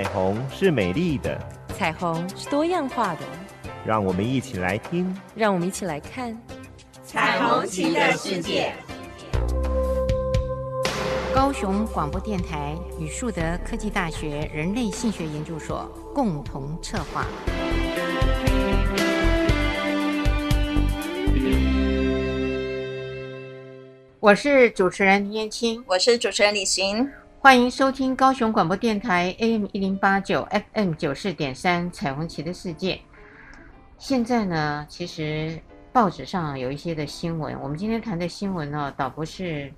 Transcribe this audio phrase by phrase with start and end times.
[0.00, 1.38] 彩虹是美丽的，
[1.76, 3.20] 彩虹是多样化的。
[3.84, 6.34] 让我们一起来听，让我们一起来看
[7.04, 8.72] 彩虹旗的世界。
[11.34, 15.84] 高雄广播电台与树德科技大学人类性学研究所
[16.14, 17.26] 共同策划。
[24.18, 27.06] 我是主持人倪燕青，我是主持人李行。
[27.42, 32.96] 欢迎收听高雄广播电台 AM 一零八九 FM 九四点三《彩虹旗的世界》。
[33.96, 35.58] 现在呢，其实
[35.90, 39.72] 报纸上有一些的新闻，我们今天谈的新闻呢，倒不是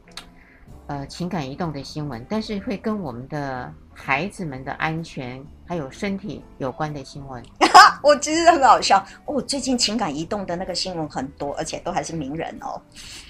[0.89, 7.43] 呃情感移动的新闻，但是会跟我们的孩子们的安全还有身体有关的新闻。
[8.03, 12.81] 我其实很好笑哦，最近情感移动的那个新闻很多，而且都还是名人哦。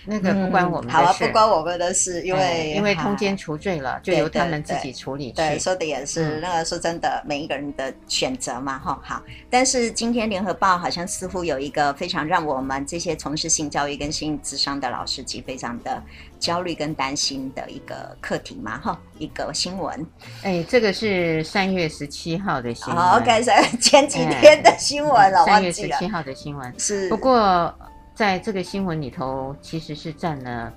[0.07, 5.31] 那个不关我们的事，好啊，不关我们的事，因为因为通奸除罪了，就由他们自己处理。
[5.33, 9.23] 对，说的也是，那个说真的，每一个人的选择嘛，哈，好。
[9.51, 16.03] 但是今天联合报好像似乎有一个非常让我们这些从事性教育跟性智商的老师及非常的
[16.41, 20.07] 焦虑跟担心的一个课题嘛，哈，一个新闻。
[20.43, 22.97] 哎，这个是三月十七号的新闻。
[22.97, 23.43] 好，OK，
[23.81, 24.63] 前几天。
[24.63, 27.09] 的新闻了，三月十七号的新闻是。
[27.09, 27.75] 不过，
[28.15, 30.73] 在这个新闻里头，其实是占了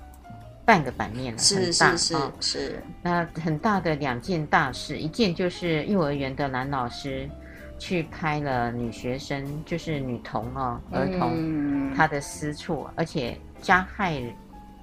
[0.64, 2.82] 半个版面了，是是是是。
[3.02, 7.28] 那很大的两件大事，一件就是幼儿园的男老师
[7.78, 14.20] 去拍了女学生，就是女童哦，儿童，她的私处，嗯、而且加害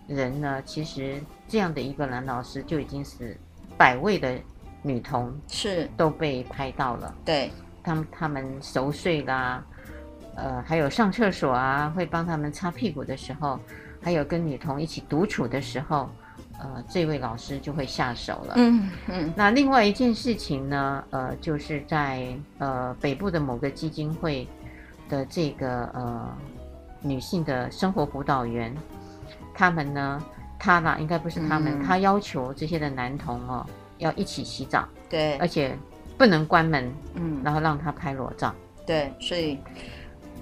[0.08, 3.36] 人呢，其实这样的一个男老师就已经是
[3.78, 4.40] 百位的
[4.84, 7.52] 女童是都被拍到了，对。
[7.86, 9.62] 他们他们熟睡啦，
[10.36, 13.60] 呃，还有上厕所啊，会帮他们擦屁股的时候，
[14.02, 16.10] 还有跟女童一起独处的时候，
[16.60, 18.54] 呃，这位老师就会下手了。
[18.56, 19.34] 嗯嗯。
[19.36, 24.48] 那另外一件事情呢，呃，就是在呃北部的某个基金会
[25.10, 26.34] 的这个呃
[27.02, 28.74] 女性的生活辅导员，
[29.54, 30.24] 他们呢，
[30.58, 33.66] 他呢，应该不是他们，嗯、他要求这些的男童哦
[34.04, 35.76] 要一起洗澡，对，而且。
[36.16, 38.54] 不能关门，嗯，然后让他拍裸照，
[38.86, 39.58] 对，所以，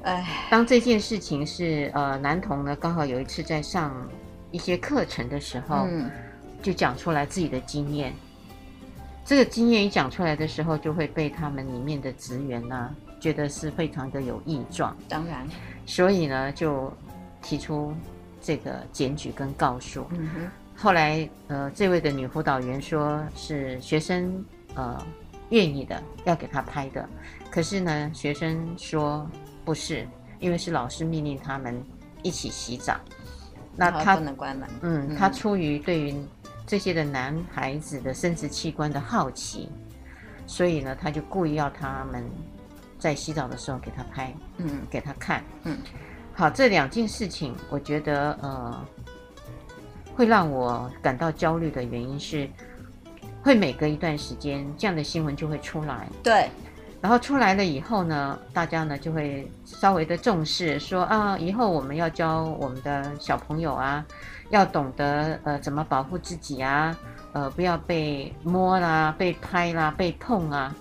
[0.04, 3.96] 哎，当这件事情是呃男童呢，刚好有一次在上
[4.52, 6.12] 一些课程的时候，嗯，
[6.62, 8.14] 就讲出来自己的经验，
[9.24, 15.48] 这个经验一讲出来的时候，就会被他们里面的职员呢、啊、觉得是非常的有异状，当然，
[15.86, 16.92] 所以呢就
[17.42, 17.94] 提出
[18.42, 24.44] 这个检举跟告诉，嗯哼，后来呃这位的女辅导员说是学生
[24.76, 25.02] 呃。
[25.52, 27.10] 愿意的要给他拍的，
[27.50, 29.30] 可是呢，学生说
[29.66, 30.08] 不是，
[30.40, 31.84] 因为是老师命令他们
[32.24, 32.96] 一起洗澡。
[33.76, 34.70] 那他不能关门。
[34.82, 36.16] 嗯，嗯他出于对于
[36.66, 39.68] 这些的男孩子的生殖器官的好奇，
[40.48, 42.24] 所以呢，他就故意要他们
[42.98, 45.78] 在洗澡的时候给他拍，嗯，给他看，嗯。
[46.34, 48.86] 好，这两件事情，我觉得呃，
[50.16, 52.50] 会让我感到焦虑的原因是。
[53.44, 56.08] 会每隔一段时间，这样的新闻就会出来。
[56.22, 56.48] 对，
[57.02, 64.06] 然后出来了以后呢，大家呢就会稍微的重视，说啊，以后我们要教我们的小朋友啊，
[64.52, 66.96] 要懂得呃怎么保护自己啊，
[67.34, 70.76] 呃不要被摸啦、被拍啦、被碰啊。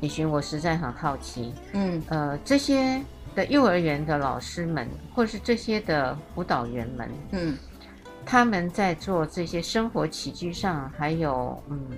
[0.00, 3.00] 李寻，我实在很好奇，嗯，呃，这些
[3.36, 7.56] 的幼儿园的老师们，或是这些的辅导员们，嗯。
[8.28, 11.88] 他们在做这些生活起居上，还有嗯，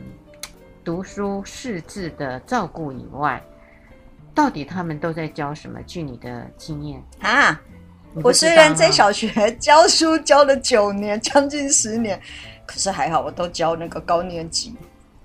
[0.84, 3.42] 读书识字的照顾以外，
[4.34, 5.80] 到底他们都在教什么？
[5.86, 7.58] 据你的经验啊，
[8.22, 12.20] 我虽然在小学教书教了九年，将近十年，
[12.66, 14.76] 可是还好，我都教那个高年级。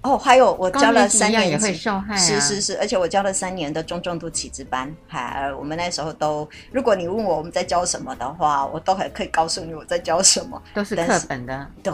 [0.04, 11.94] 哦，还有我教了三年，也会受害啊，是是是，而且我教了三年的中重度起智班，还我们那时候都，如果你问我我们在教什么的话，我都还可以告诉你我在教什么，都是课本的，对。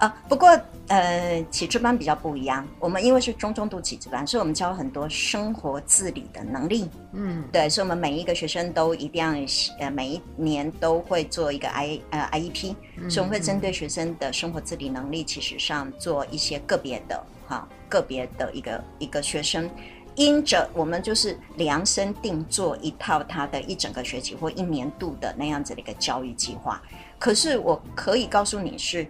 [0.00, 0.48] 啊，不过
[0.88, 2.66] 呃，启智班比较不一样。
[2.78, 6.88] 我们因为是中重度启智班，所以我们教很多生活自理的能力。
[7.12, 9.30] 嗯，对，所以我们每一个学生都一定要
[9.78, 19.70] 呃，每一年都会做一个 I 呃 IEP，嗯，所以我们会针对学生的生活自理能力，其实上做一些个别的哈，个别的一个一个学生，
[20.14, 26.80] 因着我们就是量身定做一套他的一整个学期或一年度的那样子的一个教育计划。
[27.18, 29.06] 可是我可以告诉你是。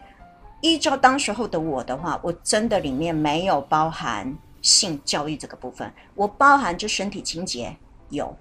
[0.61, 7.75] 依照当时候的我的话，我真的里面没有包含性教育这个部分，我包含着身体清洁
[8.11, 8.37] 有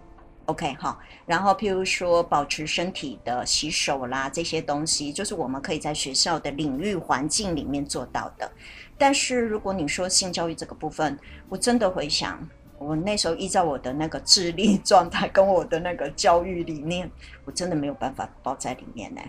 [0.46, 8.52] ，OK 好，然后譬如说保持身体的洗手啦这些东西，就是我们可以在学校的领域环境里面做到的。
[8.98, 11.18] 但是如果你说性教育这个部分，
[11.48, 12.46] 我真的回想，
[12.78, 17.10] 我那时候依照我的那个智力 状态跟我的那个教育理念，
[17.46, 19.22] 我真的没有办法包在里面呢，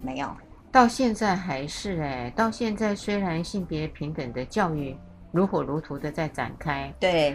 [0.00, 0.28] 没有。
[0.76, 4.94] 到现在还是哎，到现在虽然性别平等的教育
[5.32, 7.34] 如火如荼的在展开，对，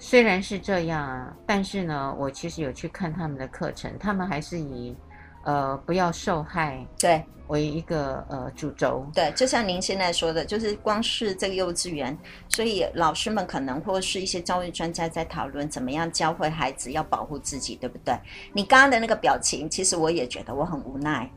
[0.00, 4.96] 虽然是这样啊，但是呢，我其实有去看他们的课程，他们还是以。
[5.42, 12.14] 呃，不要受害，对，为一个呃主轴，对，就像您现在说的，就是光是这个幼稚园，
[12.46, 18.14] 所以老师们可能或是一些教育专家在讨论怎么样教会孩子要保护自己，对不对？
[18.52, 21.30] 你刚刚的那个表情，其实我也觉得我很无奈，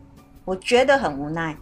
[0.45, 1.57] 我觉得很无奈，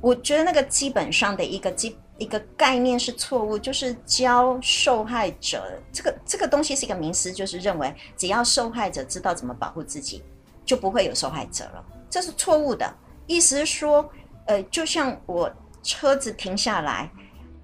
[0.00, 10.22] 我觉得那个基本上的一个基一个概念是错误，就是教受害者这个这个东西是一个迷思，就是认为只要受害者知道怎么保护自己。
[10.68, 12.94] 就不会有受害者了，这是错误的。
[13.26, 14.06] 意思是说，
[14.44, 15.50] 呃，就像我
[15.82, 17.10] 车子停下来，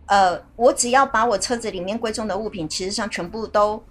[0.06, 3.84] 呃，我只要把我车子里面贵重的物品，其实上全部都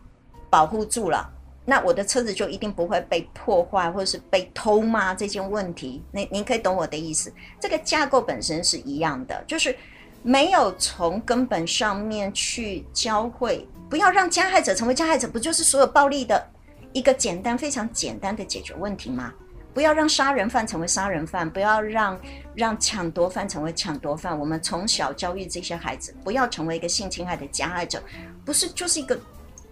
[0.50, 1.32] 保护住了，
[1.66, 5.14] 那我的车子就一定不会被破坏或者是被偷吗？
[5.14, 7.34] 这件问题，你你可以懂我的意思。
[7.60, 9.76] 这个架构本身是一样的，就是
[10.22, 16.48] 没有从根本上面去教会，不要让加害者成为加害者，不就是所有暴力的？
[16.92, 19.34] 一个简单、非常简单的解决问题吗？
[19.74, 22.20] 不要让杀人犯成为杀人犯，不要让
[22.54, 24.38] 让抢夺犯成为抢夺犯。
[24.38, 28.00] 我们从小教育这些孩子，不要成为一个性侵害的加害者，
[28.46, 29.20] 不是就是一个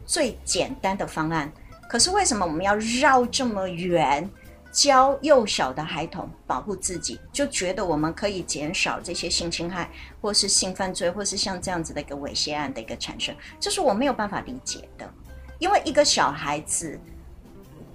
[0.06, 1.52] 最简单的方案？
[1.92, 4.26] 可是为什么我们要绕这么远，
[4.72, 9.90] 教幼小的孩童保护自己，就觉得我们可以减少这些性侵害，
[10.22, 13.36] 或是性犯罪，或是像这样子的一个猥亵案的一个产生？
[13.60, 15.06] 这是我没有办法理解的，
[15.60, 16.98] 因为一个小孩子。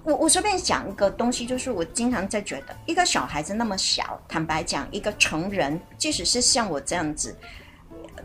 [0.05, 7.35] 我我随便讲一个东西，就是我经常在觉得，一个小孩子那么小，坦白讲，一个成人，即使是像我这样子，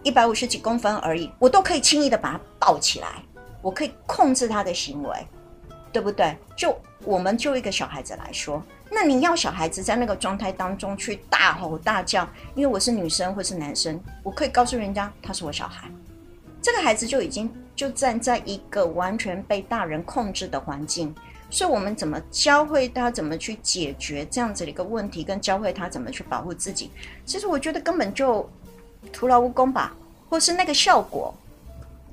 [0.04, 3.24] 一百五十几公分而已，我都可以轻易的把他抱起来，
[3.62, 5.28] 我可以控制他的行为，
[5.92, 6.36] 对不对？
[6.56, 15.90] 就我们就一个小孩子来说，那你要小孩子在那个状态当中去大吼大叫，因为我是女生或是男生，我可以告诉人家他是我小孩，
[16.62, 21.14] 这个孩子就已经就站在一个完全被大人控制的环境。
[21.50, 26.90] 所以，我们怎么教会他怎么去解决这样子的一个问题，跟教会他怎么去保护自己？
[27.26, 28.50] 其实我觉得根本就
[29.12, 29.94] 徒劳无功吧，
[30.30, 31.34] 或是那个效果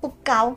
[0.00, 0.56] 不高。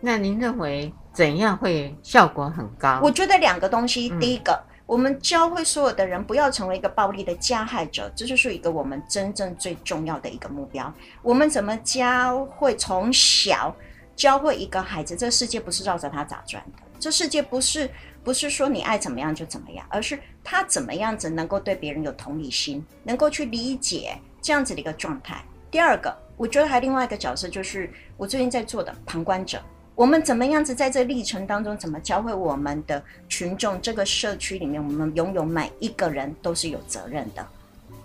[0.00, 3.00] 那您认为怎样会效果很高？
[3.02, 10.92] 我觉得两个东西，第一个，嗯、我们教会所有的人不要成为一个暴力的加害者，这就是一个我们真正最重要的一个目标。
[11.22, 13.74] 我们怎么教会从小
[14.14, 17.90] 教会一个孩子，这个世界不是绕着他打转的，这世界不是。
[18.22, 25.42] 不是说你爱怎么样就怎么样，而是他怎么样子能够对别人有同理心，能够去理解这样子的一个状态。
[25.70, 29.58] 第二个，我觉得还另外一个角色就是我最近在做的旁观者。
[30.00, 37.46] 我们怎么样子在这历程当中，怎么教会我们的群众，这个社区里面，我们拥有每一个人都是有责任的。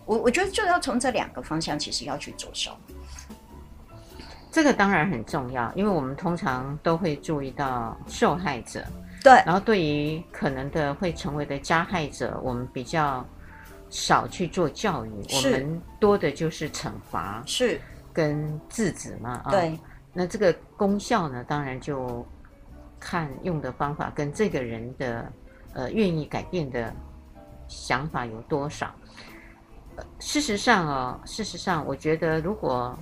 [0.06, 2.72] 我我觉得就要从这两个方向，其实要去着手。
[4.52, 8.84] 这个当然很重要，因为我们通常都会注意到受害者。
[9.24, 13.26] 对，然后对于可能的会成为的加害者，我们比较
[13.90, 17.80] 少去做教育，我们多的就是惩罚，是
[18.12, 19.42] 跟制止嘛。
[19.50, 19.80] 对、哦，
[20.16, 22.26] 那这个功效呢，当然就
[23.00, 25.32] 看用的方法跟这个人的
[25.74, 26.92] 呃愿意改变的
[27.68, 28.92] 想法有多少。
[29.98, 32.98] 呃，事实上啊、哦，事实上，我觉得如果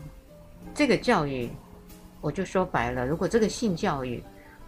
[0.74, 1.50] 这个教育，
[2.20, 4.22] 我就说白了，如果这个性教育。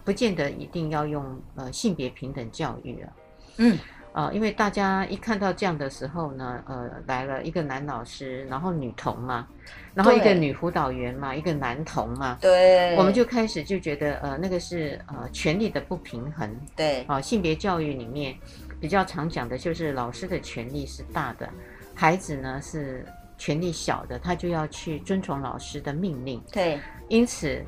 [0.06, 3.12] 不见得一定要用呃性别平等教育啊，
[3.56, 3.76] 嗯、
[4.16, 9.46] 呃，因为大家一看到这样的时候呢，呃，来了一个男老师，然后女童嘛，
[9.92, 18.34] 然后一个女辅导员嘛，一个男童嘛，对，我们就开始就觉得呃那个是呃权力的不平衡，对，啊、呃，性别教育里面
[18.80, 21.46] 比较常讲的就是老师的权力是大的，
[21.94, 23.04] 孩子呢是
[23.36, 27.62] 权力小的，他就要去遵从老师的命令，对，因此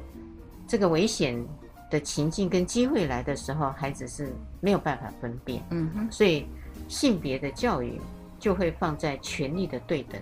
[0.66, 1.46] 这个危险。
[1.90, 6.46] 的情境跟机会来的时候，孩子是没有办法分辨，嗯哼，所以
[6.88, 8.00] 性别的教育
[8.38, 10.20] 就会放在权力的对等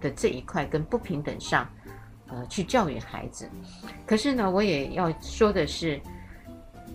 [0.00, 1.68] 的这一块跟不平等上，
[2.28, 3.48] 呃，去教育孩子。
[4.06, 6.00] 可是呢，我也要说的是，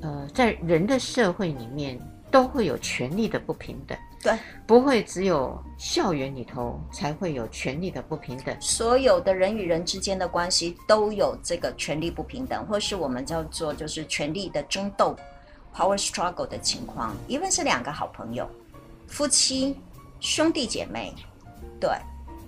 [0.01, 1.99] 呃，在人的社会里面
[2.29, 3.97] 都会有权力的不平等。
[4.21, 4.37] 对，
[4.67, 8.55] 不会只有校园里头才会有权力的不平等。
[8.61, 15.15] 所有的人与人之间的关系都有这个权力不平等，或是我们叫做就是权力的争斗
[15.75, 17.15] （power struggle） 的情况。
[17.27, 18.47] 因为是两个好朋友、
[19.07, 19.75] 夫妻、
[20.19, 21.11] 兄弟姐妹，
[21.79, 21.89] 对，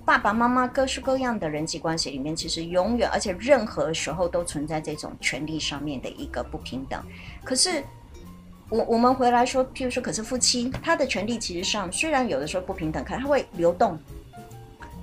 [0.05, 7.03] 爸爸妈妈各式各样的人际关系里面，其实永远而且任何时候都存在这种权利上面的一个不平等。
[7.43, 7.83] 可是
[8.69, 13.97] 我我们回来说，譬如说，可是夫妻他的权利其实上虽然有的时候不平等，可是他会流动。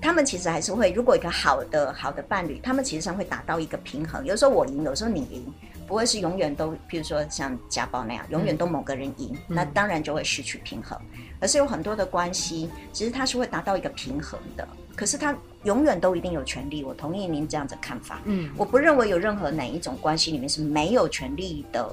[0.02, 4.24] 他们其实还是会，如果一个好的好的伴侣，他们其实上会达到一个平衡。
[4.24, 5.44] 有时候我赢，有时候你赢，
[5.86, 10.98] 不会是永远都，譬如说像家暴那样，永远都某个人赢，嗯、那当然就会失去平衡。
[11.38, 14.66] 而是有很多的关系，其实它是会达到一个平衡的。
[14.96, 16.84] 可是他永远都一定有权利。
[16.84, 18.20] 我同意您这样子看法。
[18.24, 21.88] 嗯，我不认为有任何哪一种关系里面是没有权利的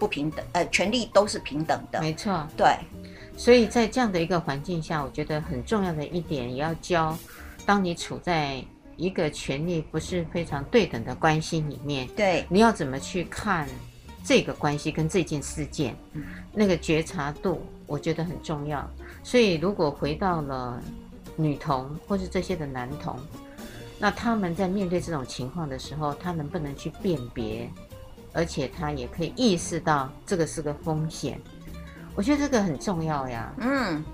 [0.00, 2.00] 不平等，呃，权利都是平等的。
[2.00, 2.74] 没错，对。
[3.36, 7.16] 所以在这样的一个环境下，我觉得很重要的一点也要教。
[7.66, 8.64] 当你处在
[8.96, 13.68] 一个权利不是非常对等的关系里面，对，你要怎么去看
[14.24, 15.94] 这个关系跟这件事件？
[16.12, 18.90] 嗯，那个觉察度，我觉得很重要。
[19.22, 20.82] 所以，如果回到了
[21.36, 23.18] 女童或是这些的男童，
[23.98, 27.70] 那他们在面对这种情况的时候，他能不能去辨别，
[28.32, 31.40] 而且他也可以意识到这个是个风险？
[32.14, 33.52] 我觉得这个很重要呀。
[33.58, 34.04] 嗯，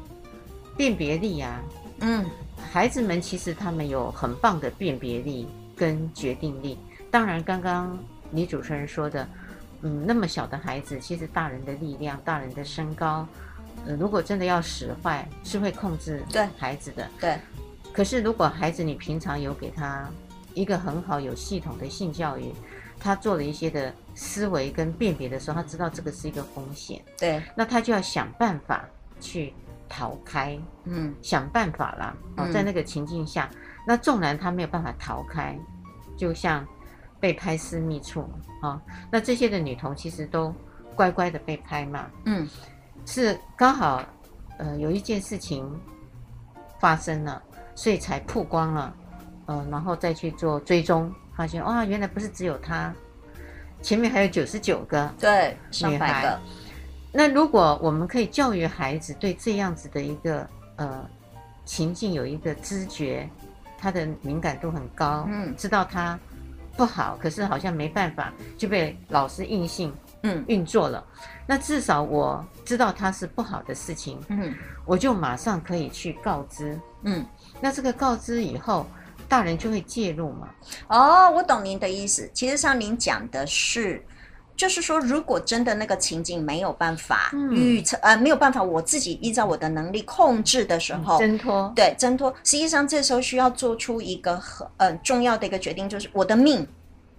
[0.76, 1.60] 辨别力呀。
[2.00, 2.24] 嗯。
[2.72, 5.46] 孩子们其实他们有很棒的辨别力
[5.76, 6.78] 跟决定力。
[7.10, 7.96] 当然，刚刚
[8.30, 9.28] 女主持人说的，
[9.82, 13.26] 嗯，那么小的孩子，其实大人的力量、大人的身高，
[13.86, 17.08] 呃，如果真的要使坏，是会控制对孩子的。
[17.20, 17.38] 对。
[17.92, 20.08] 可是，如果孩子你平常有给他
[20.54, 22.52] 一个很好有系统的性教育，
[23.00, 27.00] 他做了一些的思维跟辨别的时候，他知道这个是一个风险。
[27.18, 27.42] 对。
[27.54, 28.84] 那他就要想办法
[29.20, 29.52] 去。
[29.88, 32.16] 逃开，嗯，想办法啦。
[32.36, 35.56] 哦，在那个情境下，嗯、那纵然他没有办法逃开，
[36.16, 36.66] 就像
[37.20, 38.22] 被拍私密处
[38.60, 38.80] 啊、哦，
[39.12, 40.52] 那这些的女童其实都
[40.96, 42.48] 乖乖的被拍嘛，嗯，
[43.06, 44.04] 是刚好，
[44.58, 45.64] 呃，有一件事情
[46.80, 47.40] 发生了，
[47.76, 48.92] 所以才曝光了，
[49.46, 52.92] 呃，然后再去做追踪，发现哇，原来不是只有她，
[53.82, 56.40] 前面还有九十九个，对，上百个。
[57.12, 61.08] 那如果我们可以教育孩子对这样子的一个呃
[61.64, 63.28] 情境有一个知觉，
[63.78, 66.18] 他的敏感度很高，嗯，知道他
[66.76, 70.44] 不好，可是好像没办法就被老师硬性嗯。
[70.46, 71.04] 运作了。
[71.14, 77.24] 嗯，那至少我知道他是不好的事情，嗯，我就马上可以去告知，嗯，
[77.60, 78.86] 那这个告知以后，
[79.28, 80.48] 大人就会介入嘛。
[80.88, 82.30] 哦，我懂您的意思。
[82.32, 84.04] 其实像您讲的是。
[84.58, 92.34] 就是说，如果真的那个情境没有办法预测，嗯、呃，没有办法我自己依照我的能力控制的时候，挣脱，对，挣脱。
[92.42, 96.66] 实际上，这时候需要做出一个很呃重要的一个决定，就是我的命，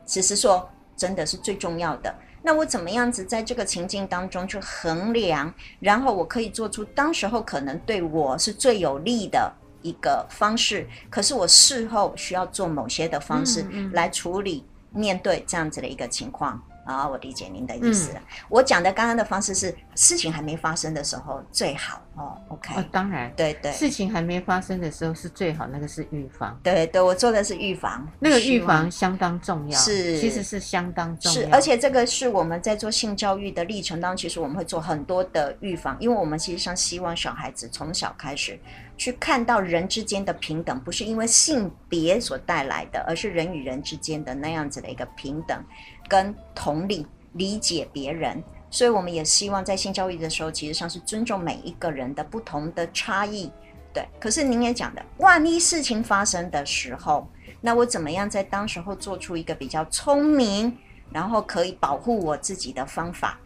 [0.04, 2.12] 只是说真的是最重要的。
[2.42, 9.54] 那我怎么样子在这个情境当中去衡量，然后我可以做出当时候可能对我是最有利的
[9.88, 16.62] 一个方式，可是我事后需要做某些的方式来处理面对这样子的一个情况。
[16.86, 18.14] 啊、哦，我理解您的意思。
[18.14, 22.38] 嗯、我讲的刚刚的方式是事情还没发生的时候最好哦。
[22.50, 26.60] OK，哦，当然，对对，事情还没发生的时候是最好，那个是预防。
[26.64, 31.42] 对对，我做的是预防，那个预防相当重要，是其实是相当重要。
[31.42, 38.60] 是，而且这个是我们在做性教育的历程当中，其实我们会做很多的预防，因为我们其实上希望小孩子从小开始
[38.98, 45.64] 去看到人之间的平等，不是因为性别所带来的，而是人与人之间的那样子的一个平等。
[46.10, 53.52] 跟同理理解别人，所以我们也希望在性教育的时候，其实上是尊重每一个人的不同的差异。
[53.94, 57.28] 对，可是您也讲的，万一事情发生的时候，
[57.62, 60.78] 那我怎么样在当时候做出一个比较聪明，
[61.12, 63.40] 然后可以保护我自己的方法，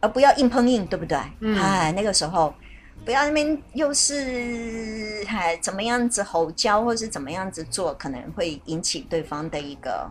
[0.00, 1.18] 而不要硬碰硬，对不对？
[1.40, 2.54] 嗯，哎，那个时候
[3.04, 10.08] 不要那边又是哎怎么样子吼叫，或是怎么样子做，可能会引起对方的一个。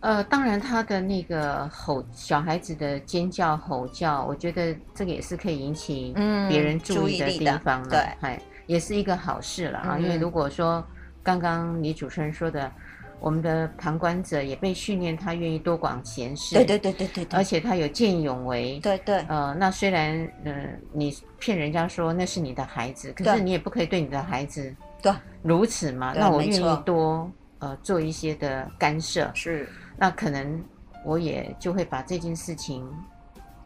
[0.00, 6.14] 呃，当然，他的那个吼小孩子的尖叫吼叫，我觉得这个也是可以引起
[6.48, 9.96] 别人注意的地方了，嗯、对，也是一个好事了啊。
[9.96, 10.86] 嗯、因为如果说
[11.20, 12.70] 刚刚你主持人说的，
[13.18, 25.12] 我们的旁观者也被训练，他愿意多管闲事，对对对对对，而且他有见义勇为，对对，呃，那虽然呃你骗人家说那是你的孩子，可是你也不可以对你的孩子对。
[25.42, 27.28] 如此嘛，那我愿意多
[27.58, 29.68] 呃做一些的干涉，是。
[29.98, 30.64] 那可能
[31.04, 32.88] 我也就会把这件事情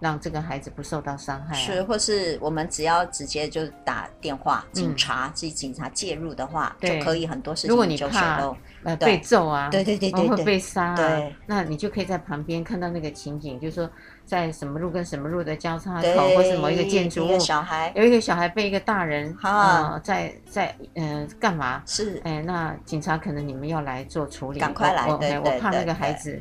[0.00, 1.58] 让这个孩子不受到伤害、啊。
[1.58, 7.70] 是，或是我们只要直接就打电话，警察，自己、嗯、警察介入的话，就可以很多事情。
[7.70, 8.42] 如果你怕
[8.82, 13.88] 呃被揍啊，对对对对，会被杀啊，对，那你就可以在旁边看到那个情景，就是说
[14.24, 21.82] 在什么路跟什么路的交叉口，或是某一个建筑物，小孩有一个小孩被一个大人啊、呃，在在嗯、呃、干嘛？
[21.86, 26.40] 是，哎，那警察可能你们要来做处理，赶快来，我怕那个孩子。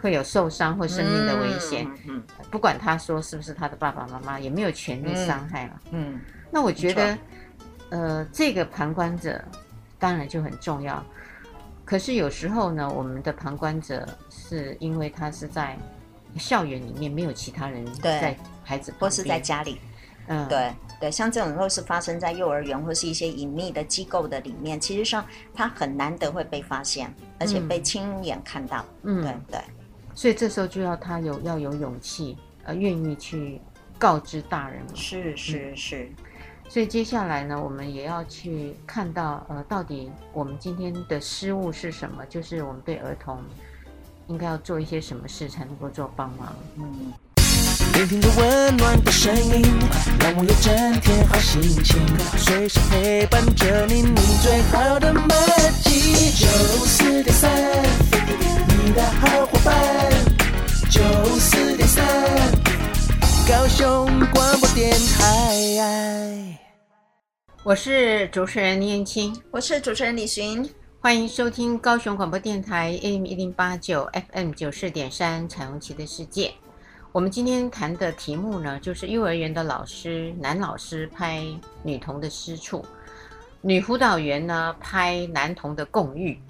[0.00, 5.80] 会有受伤或生命的危险，嗯嗯、不管他说是不是他的爸爸妈妈，也没有权利伤害了。
[5.90, 6.20] 嗯，嗯
[6.50, 7.18] 那我觉得，
[7.90, 9.40] 呃，这个旁观者
[10.00, 11.00] 当然就很重要。
[11.84, 15.76] 可是有时候呢，我们的旁观者是因为他是在
[16.38, 19.78] 校园里面，没有其他人在孩子或是在家里。
[20.28, 28.84] 嗯，对对，像这种若是发生在幼儿园或是一些隐秘的机构的里面，其实上他很难得会被发现，而且被亲眼看到。
[29.02, 29.60] 嗯，对对。
[30.14, 33.60] 所以这时候就要他有要有勇气，呃，愿意去
[33.98, 34.80] 告知大人。
[34.94, 36.08] 是是是。
[36.68, 42.24] 所以接下来呢，我们也要去看到，呃，到底我们今天的失误是什么？
[42.26, 43.42] 就是我们对儿童
[44.28, 46.54] 应该要做一些什么事才能够做帮忙。
[46.76, 47.12] 嗯。
[47.94, 49.62] 聆听着温暖的声音，
[50.20, 52.00] 让我有整天好心情，
[52.38, 55.28] 随时陪伴着你，你最好的默
[55.82, 56.30] 契。
[56.32, 56.46] 九
[56.86, 57.50] 四点三。
[58.68, 59.74] 你的好伙伴，
[60.90, 61.00] 九
[61.38, 62.04] 四点三，
[63.48, 66.58] 高雄广播电台。
[67.62, 70.68] 我是主持人倪燕青，我是主持人李寻，
[71.02, 76.54] 欢迎收听高雄广播电台 AM 一零八九 FM 九四点三彩虹旗的世界。
[77.10, 81.44] 我们今天谈的题目呢，就是幼儿园的老师，男老师拍
[81.82, 82.84] 女童的私处，
[83.62, 86.40] 女辅导员呢拍男童的共浴。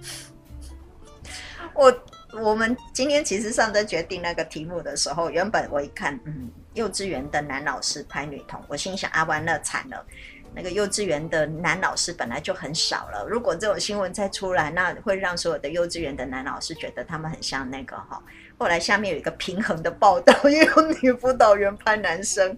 [1.74, 1.90] 我。
[2.42, 10.02] 我们今天其实上在决定那个题目的时候，原本我一看，嗯，幼稚园的男老师拍女童，我心想啊，完了惨了，
[10.54, 18.22] 那个幼稚园的男老师本来就很少了，如果这种新闻再出来，那会让所有的幼稚园的男老师觉得他们很像那个哈。
[18.58, 22.56] 后来下面有一个平衡的报道， 也有女辅导员拍男生，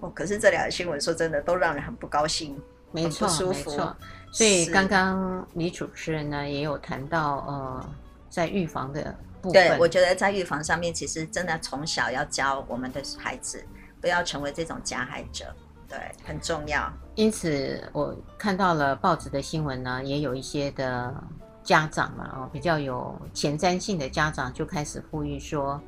[0.00, 2.60] 哦，可是这两个新闻说真的都让人很不高兴，
[2.92, 3.70] 没错，不舒服。
[3.70, 3.96] 没错，
[4.32, 7.94] 所以刚刚李主持人呢也有谈到呃。
[8.30, 9.12] 在预防的
[9.42, 13.60] 部分，对，我觉得在预防上面，其实真的从小要教我们的孩子，
[14.00, 15.52] 不要成为这种加害者，
[15.90, 16.90] 对，很重要。
[17.16, 21.12] 因此，我看到了报纸的新闻呢，也有一些的
[21.62, 25.78] 家长嘛，哦，比较有前瞻性的家长就开始呼吁说，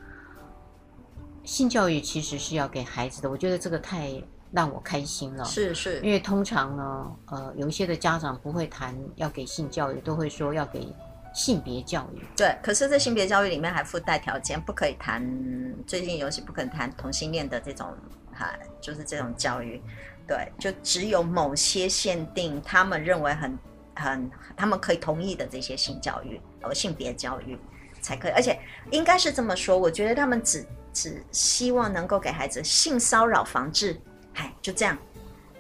[1.45, 3.31] 性教育其实是要给孩子的。
[3.31, 4.13] 我觉得这个太
[4.51, 10.95] 让我开心了，是是，因为通常呢，呃，有一些的家长不会谈要给性教育，都会说要给。
[11.35, 15.27] 性别教育对，可是，在性别教育里面还附带条件，不可以谈。
[15.87, 17.89] 最近尤其不可以谈同性恋的这种，
[18.35, 19.81] 哈，就是这种教育。
[20.27, 23.59] 对，就只有某些限定，他们认为很
[23.95, 27.59] 很，他们可以同意的这些性教育，和性别教育
[28.01, 28.31] 才可以。
[28.33, 28.59] 而且
[28.91, 34.01] 应该是这么说，我觉得他们只只希望能够给孩子性骚扰防治，
[34.33, 34.97] 嗨，就这样，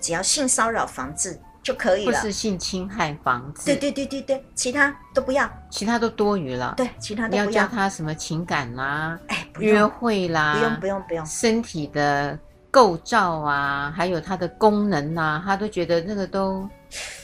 [0.01, 1.39] 只要性骚扰防治。
[1.63, 3.67] 就可以了，不是性侵害防治。
[3.67, 6.75] 对对对对对，其他都不要，其他都多余了。
[6.77, 7.45] 对，其他都不要。
[7.45, 11.25] 你要教他什么情感啦，哎，约会啦，不用不用不用。
[11.25, 12.37] 身体的
[12.73, 16.67] 构造啊，还有它的功能啊，他都觉得那个都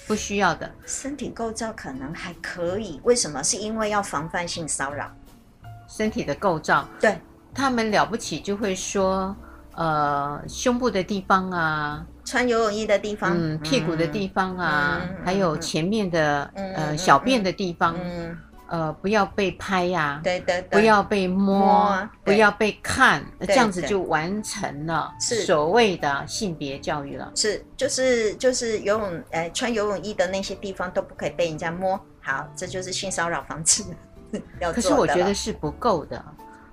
[0.06, 0.70] 不需要的。
[0.84, 3.42] 身体构造可能还可以，为什么？
[3.42, 5.10] 是因为要防范性骚扰。
[5.88, 7.18] 身体的构造，对，
[7.54, 9.34] 他们了不起就会说，
[9.72, 12.04] 呃，胸部的地方啊。
[12.26, 18.36] 穿游泳衣的地方，嗯，屁股的地方啊，嗯、还有前面的、嗯、呃小便的地方，嗯、
[18.68, 27.32] 呃，不要被拍呀、啊，对对对，不要被摸，摸不要被看，这样子就完成了所谓的性别教育了。
[27.34, 31.98] 是，就是就是游泳，呃，穿游泳衣的那些地方都不可以被人家摸。
[32.20, 33.82] 好，这就是性骚扰防治。
[34.74, 36.22] 可是我觉得是不够的。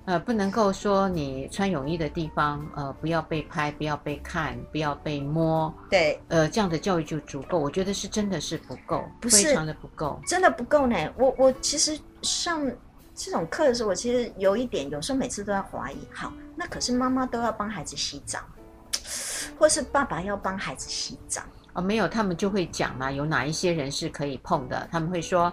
[0.06, 5.74] 呃，不能够说你穿泳衣的地方，呃，不要被拍，不要被看，不要被摸。
[5.90, 7.58] 对，呃，这样的教育就足够。
[7.58, 10.96] 我觉得是真的是不够，不非常的不够，真的不够呢。
[11.18, 12.72] 我我其实上
[13.16, 15.98] 这种课的时候，我其实有一点，有时候每次都要怀疑。
[16.14, 18.40] 好，那可是妈妈都要帮孩子洗澡，
[19.58, 21.42] 或是爸爸要帮孩子洗澡？
[21.74, 24.88] 哦，没有，他们就会讲嘛，有哪一些人是可以碰的？
[24.92, 25.52] 他们会说。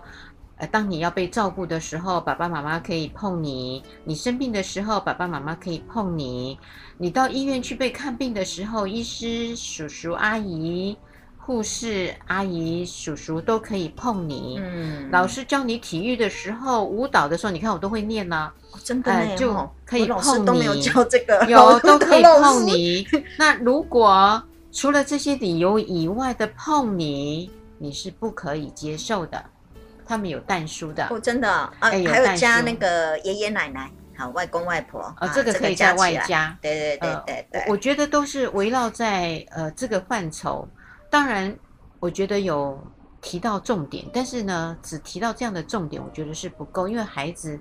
[0.71, 6.57] 当你要被照顾的时候，爸爸妈妈可以碰你；你生病的时候，爸爸妈妈可以碰你；
[6.99, 10.97] 你到医院去被看病的时候，医师叔叔阿姨
[11.37, 14.61] 护士阿姨、叔叔都可以碰你。
[14.63, 19.53] 嗯，老师教你体育的时候、舞蹈的时候，你看我都会念呢、啊哦，真的、呃、就
[19.85, 20.09] 可以碰你。
[20.09, 23.05] 老师都没有教这个，有 都可以碰你。
[23.37, 29.45] 那如果除了这些理由以外的碰你，你是不可以接受的。
[30.13, 33.91] 他们有但书的哦，真的啊，还有加那个爷爷奶奶。
[34.15, 36.55] 好，外公外婆啊、哦，这个可以在外加。
[36.61, 40.69] 对对对对对、呃，我觉得都是围绕在呃这个范畴。
[41.09, 41.57] 当然，
[41.99, 42.79] 我觉得有
[43.23, 47.59] 提到重点，但是呢，只提到这样的重点，我觉得是不够，因为孩子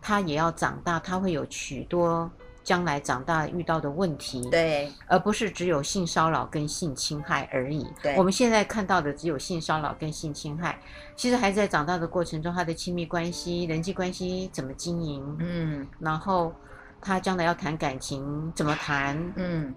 [0.00, 2.30] 他也要长大，他会有许多。
[2.68, 7.90] 将来长大遇到的问题，对，而不是只有性骚扰跟性侵害而已。
[8.02, 10.78] 对，我们现在看到的只有性骚扰跟性侵害。
[11.16, 15.36] 其实孩子在长大的过程中，他的亲密关系、人际关系怎么经营？
[15.40, 16.52] 嗯，然后
[17.00, 19.16] 他将来要谈感情怎么谈？
[19.36, 19.74] 嗯，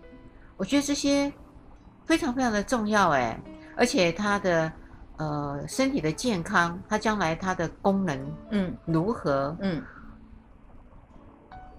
[0.58, 1.32] 我觉得这些
[2.06, 3.40] 非常非常的重要哎，
[3.78, 4.70] 而且他的
[5.16, 9.82] 呃身体的健康，他将来他的功能嗯如何嗯。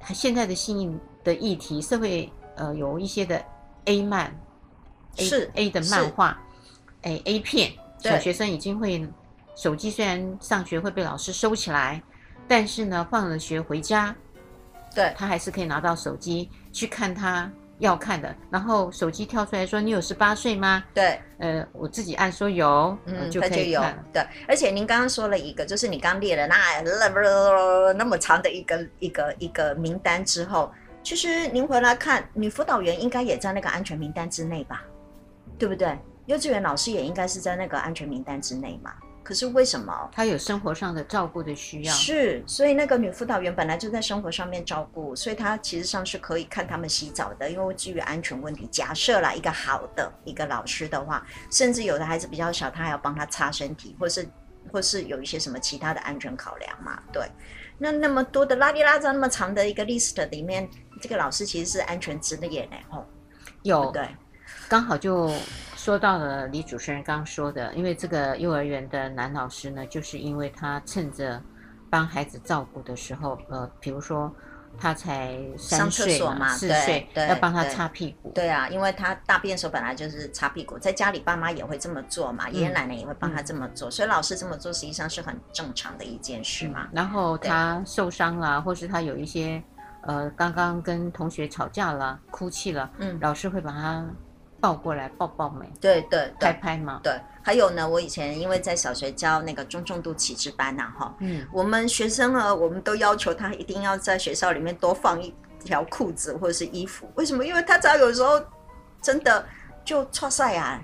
[0.09, 3.43] 嗯现在的性的议题，社会呃有一些的
[3.85, 4.35] A 漫，
[5.17, 6.39] 是 A 的漫画，
[7.03, 9.09] 哎 A 片，小学生已经会
[9.55, 12.03] 手机，虽然上学会被老师收起来，
[12.49, 14.15] 但是呢，放了学回家，
[14.95, 17.51] 对，他还是可以拿到手机去看他
[17.83, 24.05] 要看的，然后手机跳出来说：“你有十八岁吗？”对，呃，我自己按说有，嗯，就可以看。
[24.13, 26.57] 对，而且您刚刚说了一个，就是你刚列了那
[27.93, 34.85] 那么长的一个一个一个名单之后，其实您回来看，女辅导员应该也在那个安全名单之内吧？
[35.59, 35.99] 对不对？
[36.27, 38.93] 幼稚园老师也应该是在那个安全名单之内嘛？
[39.23, 41.93] 可是为什么他有生活上的照顾的需要？
[41.93, 47.51] 是，所以那个女辅导员本来就在生活上面照顾，所以她其实上是可以看他们洗澡的。
[47.51, 54.29] 因为基于安全问题，假设啦，一个好的一个老师的话，甚至有的孩子比较小，他还要帮他擦身体，或是
[54.73, 57.03] 或是有一些什么其他的安全考量嘛？
[57.13, 57.23] 对。
[57.79, 60.69] 那那么多的拉里拉杂那么长的一个 list 里面，
[61.01, 62.77] 这个老师其实是安全之列呢？
[62.91, 63.07] 吼，
[63.63, 64.09] 有对，
[64.69, 65.33] 刚好就。
[65.83, 71.43] 说到了李主持人刚刚说的，因为这个幼儿园的男老师呢，就是因为他趁着
[71.91, 74.33] 帮孩子照顾的时候，呃，比如说
[74.79, 78.31] 他才三岁嘛，四岁，要帮他擦屁股。
[78.33, 86.85] 对啊，因为他大便的时候本来就是擦屁股，在家里爸妈也会这么做嘛，嗯、爷爷奶奶也会帮他这么做，嗯、所以老师这么做实际上是很正常的一件事嘛。
[86.85, 89.61] 嗯、然后他受伤了，或是他有一些
[90.03, 94.07] 呃，刚刚跟同学吵架了，哭泣了，嗯，老师会把他。
[94.63, 95.67] 抱过来抱抱没？
[95.81, 97.01] 对对，拍拍嘛？
[97.03, 107.45] 对，还有呢，我以前因为在小学教那个中重度启智班呐，哈，嗯，我们学生呢，我们都要求他一定要在学校里面多放一条裤子或者是衣服，为什么？
[107.45, 108.41] 因为他只要有时候
[109.01, 109.45] 真的
[109.85, 110.81] 就挫赛啊，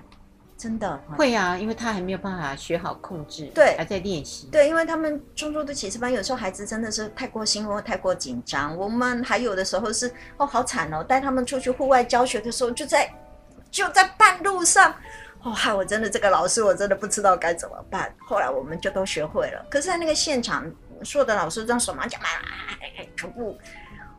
[0.57, 13.09] 真的会啊，因为他还没有办法学好控制，对，还在练习，对，因为他们中重度启智班有时候孩子真的是太过兴奋或太过紧张，我们还有的时候是哦好惨哦，带他们出去户外教学的时候就在。
[13.71, 14.93] 就在半路上，
[15.43, 18.13] 哦，害我真的这个老师，我真的不知道该怎么办。
[18.19, 19.65] 后来我们就都学会了。
[19.69, 20.69] 可是，在那个现场，
[21.03, 23.57] 所有的老师这样手忙脚乱，全部，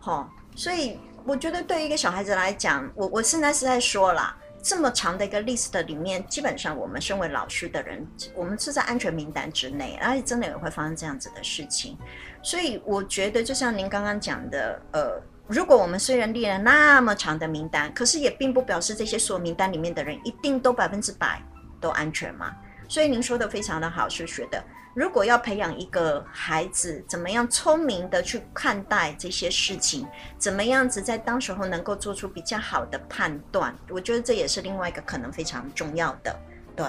[0.05, 11.99] 哦，所以我觉得对于一个小孩子来讲，我我现在是在说啦，这么长的一个 list 里面，基本上我们身为老师的人，我们是在安全名单之内，而且真的也会发生这样子的事情。
[12.43, 15.21] 所以我觉得，就像您刚刚讲的，呃。
[15.51, 21.43] 如果我们虽然列了那么长的名单，可是也并不表示这些所有名单里面的人一定都百分之百
[21.81, 22.55] 都安全嘛。
[22.89, 24.63] 所以您说的非常的好，是觉得
[24.95, 30.07] 如果要培养一个孩子怎么样聪明的去看待这些事情，
[30.39, 36.39] 怎么样子在当时候能够做出比较好的判断，我觉得这也是另外一个可能非常重要的，
[36.77, 36.87] 对。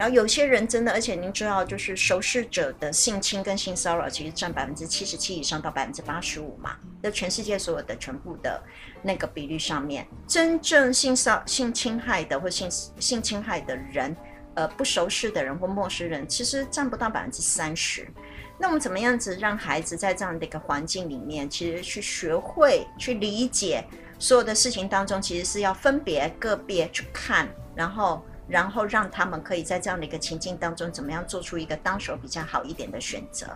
[0.00, 6.74] 然后有些人真的，而且您知道，就是熟识者的性侵跟性骚扰，其实占百分之七十七以上到百分之八十五嘛。
[7.02, 8.62] 在全世界所有的全部的
[9.02, 12.66] 那个比率上面，真正性骚性侵害的或性
[12.98, 14.16] 性侵害的人，
[14.54, 18.08] 呃，不熟识的人或陌生人，其实占不到百分之三十。
[18.56, 23.84] 那我们怎么样子让孩子在这样的一个环境里面，其实去学会去理解
[24.18, 28.24] 所有的事情当中，其实是要分别个别去看，然后。
[28.50, 33.46] 然后让他们可以在这样的一个情境当中，怎么样做出一个当手比较好一点的选择，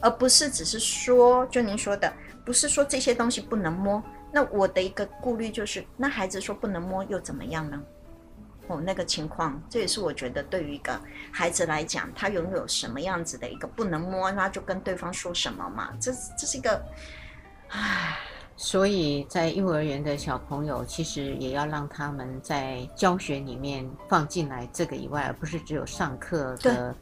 [0.00, 2.12] 而不是只是说，就您说的，
[2.44, 4.02] 不是说这些东西不能摸。
[4.30, 7.82] 那我的一个顾虑就是，那孩子说不能摸又怎么样呢？
[8.68, 10.98] 哦，那个情况，这也是我觉得对于一个
[11.32, 15.92] 孩子来讲，他拥有什么样子的一个不能摸，那就跟对方说什么嘛。
[16.00, 16.80] 这这是一个，
[17.68, 18.16] 唉，
[18.56, 26.94] 所以在幼儿园的小朋友，其实也要让他们在教学里面放进来这个以外，而不是只有上课的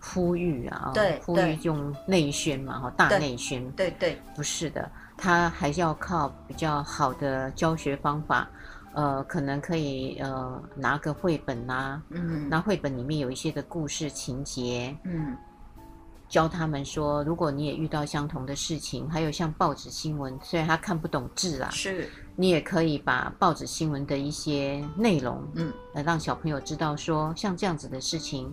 [0.00, 8.48] 呼吁啊，对，呼吁用内宣嘛，哈，大内宣，对对，不是的，他还是要靠比较好的教学方法。
[8.94, 15.34] 呃，可能可以呃拿个绘本啊，嗯，那绘本里面有一些的故事情节，嗯，
[16.32, 28.50] 教他们说，如果你也遇到相同的事情，还有像报纸新闻，虽然他看不懂字啊，是，你也可以把报纸新闻的一些内容，嗯，来让小朋友知道说，像这样子的事情，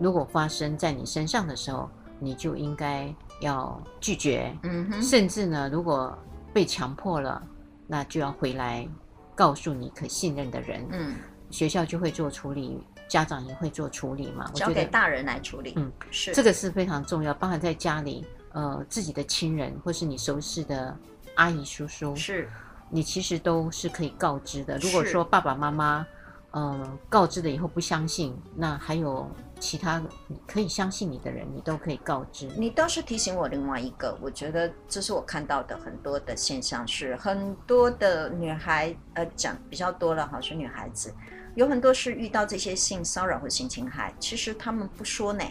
[0.00, 6.18] 如果发生在你身上的时候，你就应该要拒绝，嗯哼，甚至呢，如果
[6.52, 7.40] 被强迫了，
[7.86, 8.88] 那就要回来。
[9.34, 11.16] 告诉你可信任的人，嗯，
[11.50, 14.50] 学校就会做处理，家长也会做处理嘛。
[14.54, 17.34] 交给大人来处理，嗯，是这个是非常重要。
[17.34, 20.96] 包含在家里，呃，自己的亲人或是你熟悉的
[21.34, 22.48] 阿姨叔叔，是，
[22.88, 24.78] 你其实都是可以告知的。
[24.78, 26.06] 如果说爸爸妈妈，
[26.52, 29.30] 嗯、呃，告知了以后不相信，那还有。
[29.62, 30.02] 其他
[30.44, 32.48] 可以相信你的人，你都可以告知。
[32.56, 41.14] 你倒是提醒我另外一个，我觉得这是我看到的很多的现象，是很多的女孩，呃，讲比较多了哈，是女孩子，
[41.54, 45.44] 有很多是遇到这些性骚扰或性侵害，其实他们不说呢，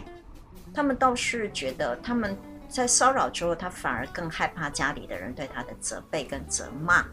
[0.74, 2.36] 他们倒是觉得他们
[2.68, 7.04] 在骚扰之后，他反而更害怕家里的人对他的责备跟责骂。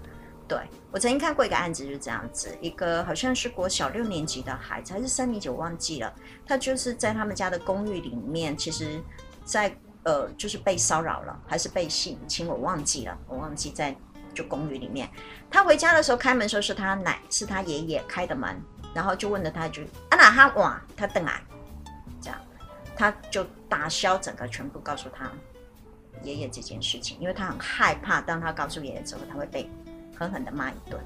[0.48, 0.58] 对，
[0.92, 6.12] 我曾经看过一个案子，就是这样子，一个好像是国小六年级的孩子，还是三年级，我忘记了。
[6.44, 9.00] 他就是在他们家的公寓里面，其实
[9.46, 13.96] 在，在呃，就是被骚扰了，还是被性侵，我忘记了，我忘记在
[14.34, 15.08] 就公寓里面。
[15.52, 18.60] 他回家的时候开门的时候是他奶，是他爷爷开的门，
[18.94, 21.42] 然后就问了他一句：“啊那他哇？”他瞪啊，
[22.22, 22.40] 这样，
[22.96, 25.32] 他就打消整个全部告诉他
[26.24, 29.70] 爷爷这件事情，因为他很害怕，当他告诉爷爷之后，他会被。
[30.20, 31.02] 狠狠的骂一顿，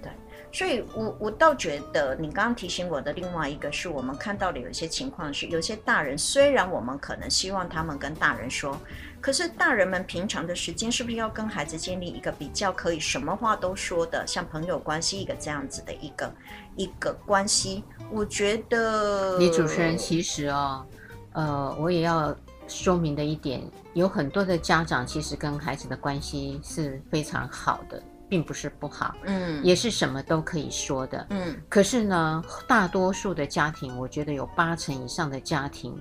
[0.00, 0.10] 对，
[0.50, 8.80] 所以我我倒觉得你刚刚提醒我的另外一个是我们看到的有一些情况是，有些大人虽然我们可能希望他们跟大人说，
[9.24, 16.30] 可是大人们平常的时间是不是要跟孩子建立一个比较可以什么话都说的，像朋友关系一个这样子的一个
[16.76, 17.82] 一个关系？
[18.10, 20.84] 我觉得，李主持人其实哦，
[21.32, 22.36] 呃，我也要。
[22.66, 31.54] 说明的一点，有很多的家长其实跟孩子的关系是非常好的，并不是不好，嗯，也是什么都可以说的，嗯。
[31.68, 35.94] 可是呢，大多数的家庭，我觉得有八成以上的家庭，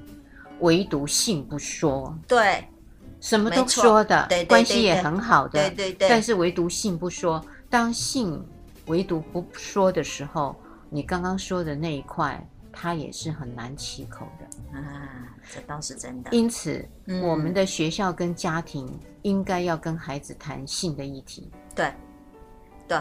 [0.62, 2.66] 唯独性不说，对，
[3.24, 6.10] 什么都说的，对，对，对，对，关系也很好的，对对对。
[6.10, 8.46] 但是唯独性不说，当性
[8.88, 10.56] 唯独不说的时候，
[10.90, 12.46] 你刚刚说的那一块。
[12.76, 16.32] 他也是很难启口的啊，这倒是真的。
[16.32, 21.52] 因此，嗯、我们的学校跟家庭应该要跟孩子谈性的议题。
[21.76, 21.94] 对，
[22.88, 22.98] 对，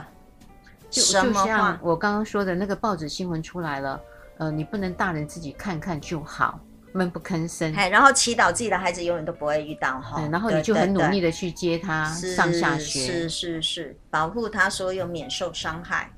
[0.91, 3.99] 就就像我刚刚说的那个报纸新闻出来了，
[4.37, 6.61] 呃，你不能大人自己看看就好，
[6.93, 16.11] 闷不吭声，然后祈祷自己的孩子永远都不会遇到哈，然后你就很努力的去接他上下学，是是是，是，保护他所有免受伤害。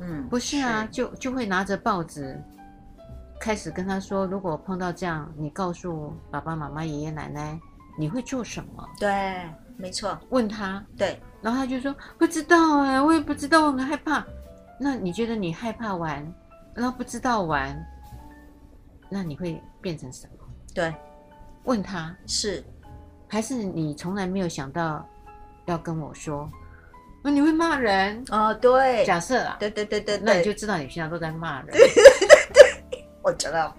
[0.00, 2.40] 嗯，不是啊，是就就会拿着报纸。
[3.40, 7.56] 开始跟他说，如果碰到这样，你告诉爸爸妈妈、爷爷奶奶，
[7.96, 8.84] 你会做什么？
[8.98, 10.18] 对，没错。
[10.30, 14.26] 问他，对，然后他就说不知道哎，我也不知道，我很害怕。
[14.80, 16.26] 那你觉得你害怕玩，
[16.74, 17.80] 然后不知道玩，
[19.08, 20.44] 那你会变成什么？
[20.74, 20.94] 对，
[21.64, 22.64] 问他是，
[23.26, 25.06] 还是你从来没有想到
[25.66, 26.50] 要跟我说？
[27.22, 28.54] 那你会骂人哦？
[28.54, 31.76] 对，假设啊，对对对对，那你就知道你平常都在骂人。
[31.76, 31.90] 对
[33.22, 33.74] 我觉得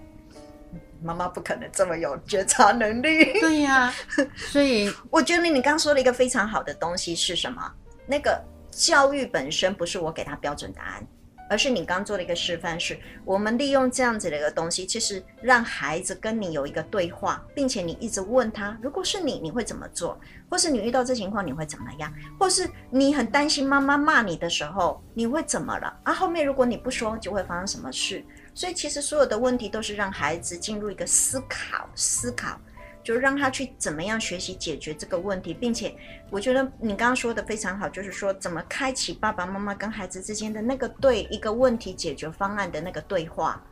[1.02, 3.40] 妈妈不可能这么有觉察能力。
[3.40, 3.94] 对呀、啊，
[4.36, 7.72] 所以我觉得你刚刚说了一个非常好的东西是什么？
[8.06, 8.38] 那个
[8.70, 11.06] 教育本身不是我给他标准答案，
[11.50, 20.16] 而是你刚做了一个示范，是我们利用这样子的一个东西，其实让孩子跟你有一个对话，并且你一直问他，如果是你，你会怎么做？
[20.48, 22.12] 或是你遇到这情况，你会怎么样？
[22.38, 25.92] 或是你很担心妈妈骂你的时候，你会怎么了？
[26.04, 28.24] 啊，后面如果你不说，就会发生什么事？
[28.54, 32.60] 所以其实所有的问题都是让孩子进入一个思考，思考，
[33.02, 35.94] 就让他去怎么样学习解决这个问题，并且
[36.30, 43.62] 我觉得你刚刚说的非常好，就是说怎么开启爸爸妈妈跟孩子之间的那个对一个问题解决方案的那个对话。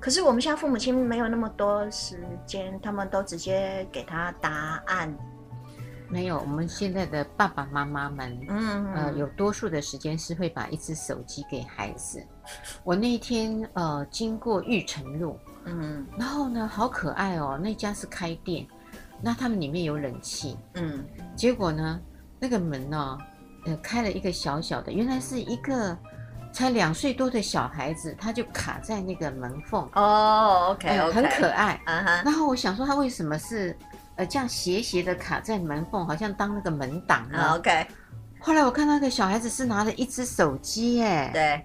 [0.00, 5.16] 可是我们现在父母亲没有那么多时间，他们都直接给他答案。
[6.08, 12.22] 没有，我们现在的爸爸妈妈们，嗯，呃，有多数的时间是会把一只手机给孩子。
[12.84, 18.66] 我那一天呃经过玉成路，嗯，然后呢，好可爱哦，那家是开店，
[19.20, 21.04] 那他们里面有冷气，嗯，
[21.36, 22.00] 结果呢，
[22.38, 23.18] 那个门呢，
[23.66, 25.96] 呃，开了一个小小的，原来是一个
[26.52, 29.88] 才两岁多的小孩子，他就卡在那个门缝。
[29.94, 31.80] 哦，OK，很可爱。
[32.24, 33.76] 然后我想说，他为什么是
[34.16, 37.86] 呃这样斜斜的卡在门缝，好像当那个门挡呢？OK。
[38.40, 41.64] 后来我看到那个小孩子是拿了一只手机，哎，对，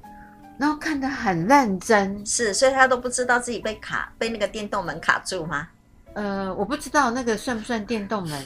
[0.57, 5.67] 然后看得很认真，是，所以他都不知道自己被卡，被那个电动门卡住吗？
[6.13, 8.45] 呃，我不知道那个算不算电动门，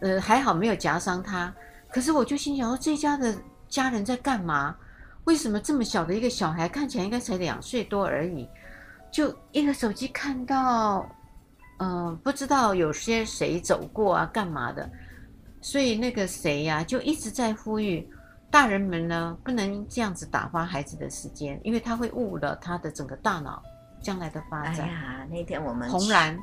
[0.00, 1.52] 呃，还好没有夹伤他。
[1.90, 3.34] 可是我就心想说，这家的
[3.68, 4.76] 家人在干嘛？
[5.24, 8.48] 为什么这么小的一个小孩，看起来应该才两岁多而已，
[9.10, 11.08] 就一个手机看到，
[11.78, 14.88] 嗯、呃，不知道有些谁走过啊，干嘛的？
[15.60, 18.08] 所以那个谁呀、啊，就一直在呼吁
[18.50, 23.62] 大人们呢，不能这样子打发孩子的时间，因为他会误了他的整个大脑
[24.02, 24.86] 将来的发展。
[24.86, 26.38] 哎呀，那天我们红蓝，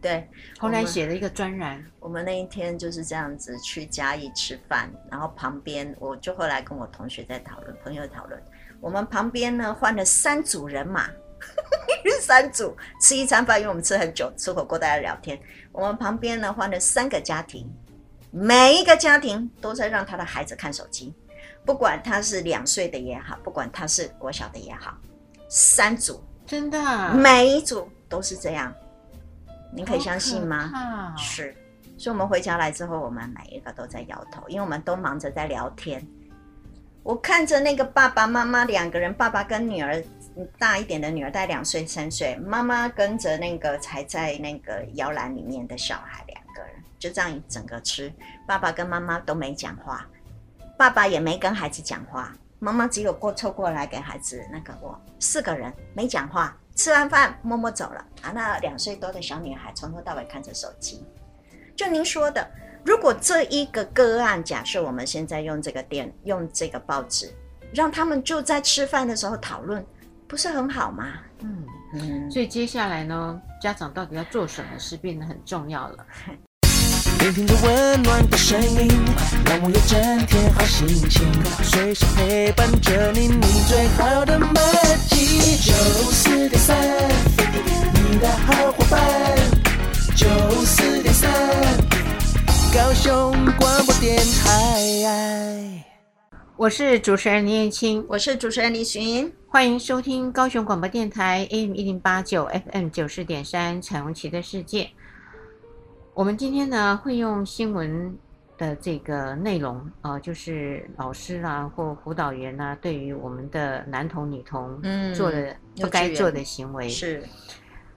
[0.00, 0.28] 对，
[0.60, 1.82] 红蓝写了一个专栏。
[1.98, 8.40] 我们那一天就是这样子去嘉义吃饭，然后旁边我就后来跟我同学在讨论，朋友讨论，
[8.80, 11.08] 我们旁边呢换了三组人马，
[12.20, 15.40] 三 组吃一餐饭，因为我们吃很久，吃火锅大家聊天。
[15.72, 17.66] 我们旁边呢换了三个家庭。
[18.30, 21.14] 每一个家庭都在让他的孩子看手机，
[21.66, 24.96] 不管他是两岁的也好，不管他是国小的也好，
[25.48, 28.72] 三组真的，啊，每一组都是这样，
[29.74, 30.72] 您可以相信吗？
[31.18, 31.52] 是，
[31.98, 36.06] 所以我们回家来之后，我们每一个都在摇头，因为我们都忙着在聊天。
[37.02, 40.02] 我看着那个爸爸妈妈两个人，爸爸跟女儿
[40.58, 46.70] 大一点的女儿大概两岁三岁，妈妈跟着那个才在那个摇篮里面的小孩两个人。
[46.98, 48.12] 就这样一整个吃，
[48.46, 50.04] 爸爸跟妈妈都没讲话，
[50.76, 58.04] 爸爸也没跟孩子讲话，妈妈只有过凑过来给孩子那个我四个人没讲话，吃完饭默默走了。
[58.22, 61.04] 啊，那两岁多的小女孩从头到尾看着手机。
[61.74, 62.46] 就您说的，
[62.84, 67.32] 如果这一个个案，假设我们现在用这个电，用这个报纸，
[67.72, 69.84] 让他们就在吃饭的时候讨论，
[70.28, 71.14] 不是很好吗？
[71.40, 72.30] 嗯嗯。
[72.30, 76.06] 所以接下来呢，家长到底要做什么事变得很重要了。
[77.18, 78.88] 聆听着温暖的声音，
[79.46, 81.26] 让我有整天好心情，
[81.62, 84.52] 随时陪伴着你，你最好的默
[85.08, 85.56] 契。
[85.56, 85.72] 九
[86.12, 86.76] 四点三，
[87.94, 89.00] 你的好伙伴。
[90.14, 90.26] 九
[90.64, 91.30] 四点三，
[92.72, 95.84] 高雄广播电台。
[96.56, 104.88] 我是主持人林彦青，我是主持人李寻，欢迎收听高雄广播电台 AM 一零八九 FM 九四点三彩虹旗的世界。
[106.16, 108.16] 我们今天呢，会用新闻
[108.56, 114.80] 的这个内容，呃，就是老师啦或辅导员啊，对于我们的男童女童
[115.14, 117.22] 做的不该做的行为、嗯、是，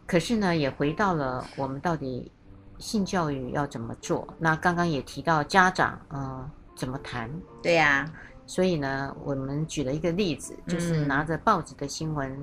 [0.05, 2.29] 可是呢，也回到了我们到底
[2.77, 4.27] 性教育要怎么做？
[4.37, 7.31] 那刚刚也提到家长，呃，怎么谈？
[7.63, 8.13] 对呀、啊，
[8.45, 12.37] 所以呢，我们举了一个例子，就是拿着报纸的新闻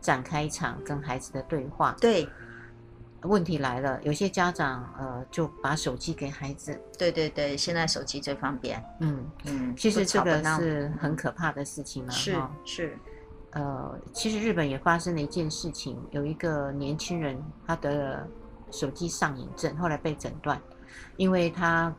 [0.00, 1.94] 展开一场跟孩子的对话。
[2.00, 2.26] 对。
[3.22, 6.80] 问题来了，有些家长呃就把手机给孩子。
[6.96, 8.82] 对对对，现在手机最方便。
[9.00, 12.10] 嗯嗯，其实这个是很可怕的事情嘛。
[12.10, 12.98] 是是，
[13.50, 18.26] 呃，其实日本也发生了一件事情，有一个年轻人他得了
[18.70, 20.60] 手机上瘾症，后来被诊断，
[21.16, 21.92] 因为他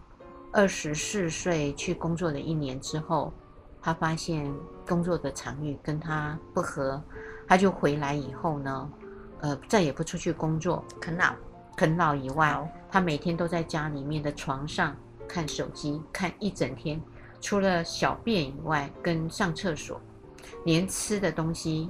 [0.54, 3.34] 二十四岁去工作了一年之后，
[3.82, 4.50] 他发现
[4.88, 7.04] 工作的场域跟他不合，
[7.46, 8.90] 他就回来以后呢。
[9.42, 11.34] 呃，再也不出去工作，啃老，
[11.76, 14.96] 啃老以外，他每天都在家里面的床上
[15.28, 17.02] 看手机，看一整天，
[17.40, 20.00] 除了小便以外，跟上厕所，
[20.66, 21.90] 连吃的东西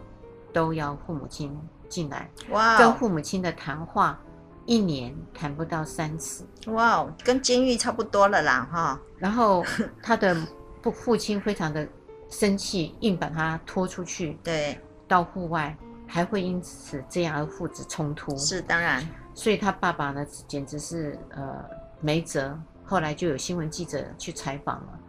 [0.53, 1.57] 都要父母亲
[1.87, 2.29] 进来。
[2.49, 4.19] 哇，跟父母亲的谈话，
[4.65, 6.45] 一年谈不到三次。
[6.67, 8.99] 哇，跟监狱差不多了啦，哈。
[9.17, 9.65] 然后
[10.03, 10.35] 他的
[10.83, 11.87] 父父亲非常的
[12.29, 15.75] 生气，硬把他拖出去， 对，到户外。
[16.09, 19.07] 还会因此这样而父子冲突，是当然。
[19.35, 21.63] 所以他爸爸呢，简直是呃
[22.01, 22.59] 没辙。
[22.83, 24.99] 后来就有新闻记者去采访了，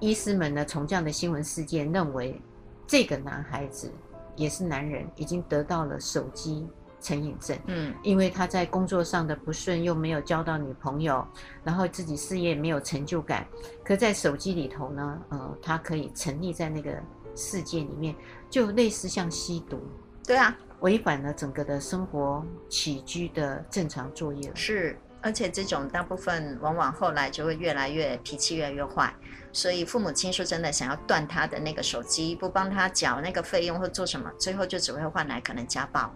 [0.00, 2.40] 医师们呢，从这样的新闻事件认为，
[2.86, 3.92] 这个男孩子
[4.34, 6.66] 也是男人，已经得到了手机
[7.00, 7.56] 成瘾症。
[7.66, 11.22] 嗯，因为他在工作上的不顺，又没有交到女朋友，
[11.62, 13.46] 然后自己事业没有成就感，
[13.84, 16.90] 可在手机里头呢，呃，他可以沉溺在那个。
[17.34, 18.14] 世界里面
[18.48, 19.80] 就类似像吸毒，
[20.26, 24.50] 对啊，违反了整个的生活起居的正常作业。
[24.54, 29.14] 是，而且这种大部分往往后来就会越来越脾气越来越坏，
[29.52, 36.14] 所以父母亲说真的想要断他的那个手机，不帮他缴那个费用或做什么，最后就只会换来可能家暴，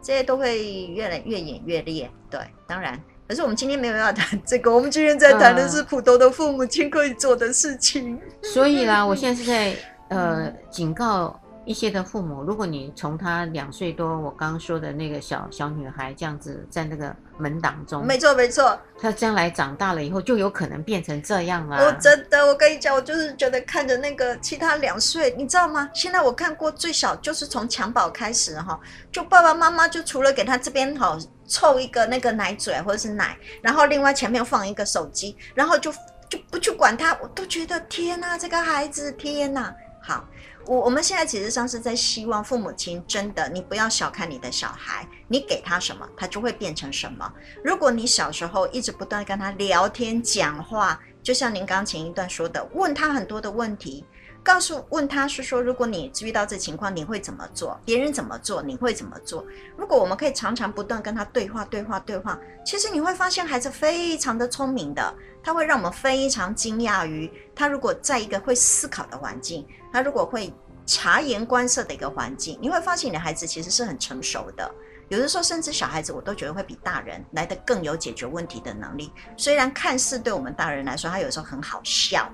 [0.00, 2.10] 这些都会越来越演越烈。
[2.30, 8.20] 对，当然可是我们今天没有要谈这个，我们今天在谈的是普通的父母亲可以做的事情。
[8.42, 9.74] 所以啦，我现在是在
[10.08, 11.38] 呃警告。
[11.66, 21.82] 一些的父母，如果你从他两岁多，我刚刚说的那个小小女孩这样子在那个门档中，没错没错，她将来长大了以后就有可能变成这样啊！
[21.82, 25.88] 我真的，我跟你讲，我就是觉得看着那个其他两岁，你知道吗？
[25.94, 28.78] 现在我看过最小就是从襁褓开始哈，
[29.10, 35.90] 就爸爸妈妈就除了给他这边好凑一个那个奶嘴或者是奶，然后另外前面放一个手机，然后就
[36.28, 39.74] 就不去管他，我都觉得天哪，这个孩子天哪，
[40.04, 40.24] 好。
[40.66, 47.30] 我我们现在其实上是在希望父母亲真的，你不要小看你的小孩，你给他什么，他就会变成什么。
[47.62, 54.06] 如果你小时候一直不断跟他聊天讲话，就像您刚前一段说的，问他很多的问题，
[54.42, 57.78] 告诉问他是说，如果你遇到这情况，你会怎么做？
[57.84, 59.44] 别人怎么做，你会怎么做？
[59.76, 69.66] 如果我们可以常常不断跟他对话、对话、对话，其实你会发现孩子非常的聪明的，他会让我们非常惊讶于他如果在一个会思考的环境。
[69.94, 70.52] 他如果会
[70.84, 74.68] 察言观色的一个环境，你会发现你的孩子其实是很成熟的。
[75.08, 79.12] 有的时候，甚至小孩子我都觉得会比大人来得更有解决问题的能力。
[79.36, 82.28] 虽然看似对我们大人来说，他有时候很好笑，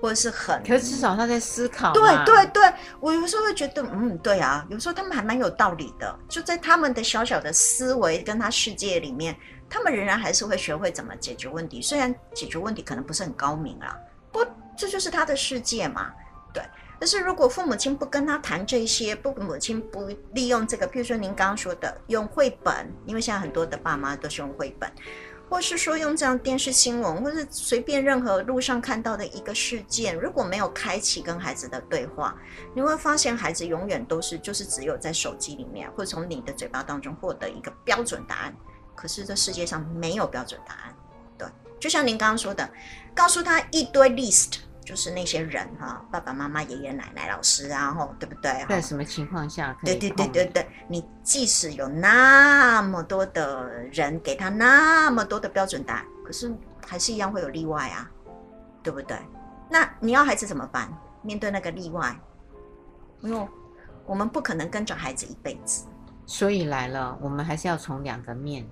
[0.00, 1.92] 或者是很，可是至少他在思考。
[1.92, 6.18] 对对对，我有时候会觉得，嗯，对啊，有时候他们还蛮有道理的。
[6.30, 9.36] 就在他们的小小的思维跟他世界里面，
[9.68, 11.82] 他们仍然还是会学会怎么解决问题。
[11.82, 13.94] 虽然解决问题可能不是很高明啊，
[14.32, 16.10] 不这就是他的世界嘛，
[16.54, 16.64] 对。
[17.02, 24.88] 可是，如果父母亲不跟他谈这些，父母亲不利用这个，譬如说您刚刚说的用绘本，因为现在很多的爸妈都是用绘本，
[25.50, 32.36] 或是说用这样电视新闻，或是随便任何路上看到的一个事件，如果没有开启跟孩子的对话，
[32.72, 38.54] 你会发现孩子永远都是就是只有在手机里面，或从你的嘴巴当中获得一个标准答案。
[38.94, 40.94] 可是这世界上没有标准答案，
[41.36, 41.48] 对，
[41.80, 42.70] 就像您刚刚说的，
[43.12, 44.58] 告诉他一堆 list。
[44.84, 48.64] 就是那些人哈，爸爸妈妈、爷爷奶奶、老师啊，吼，对不对？
[48.68, 49.96] 在什么情况下可以？
[49.96, 56.52] 对对对对对，你即使有那么多的人给他那么多的标准答案，可是
[56.86, 58.10] 还是一样会有例外啊，
[58.82, 59.16] 对不对？
[59.70, 60.92] 那你要孩子怎么办？
[61.22, 62.18] 面对那个例外，
[63.20, 63.48] 因为
[64.04, 65.86] 我们不可能跟着孩子一辈子。
[66.26, 68.66] 所以来了，我们还是要从两个面、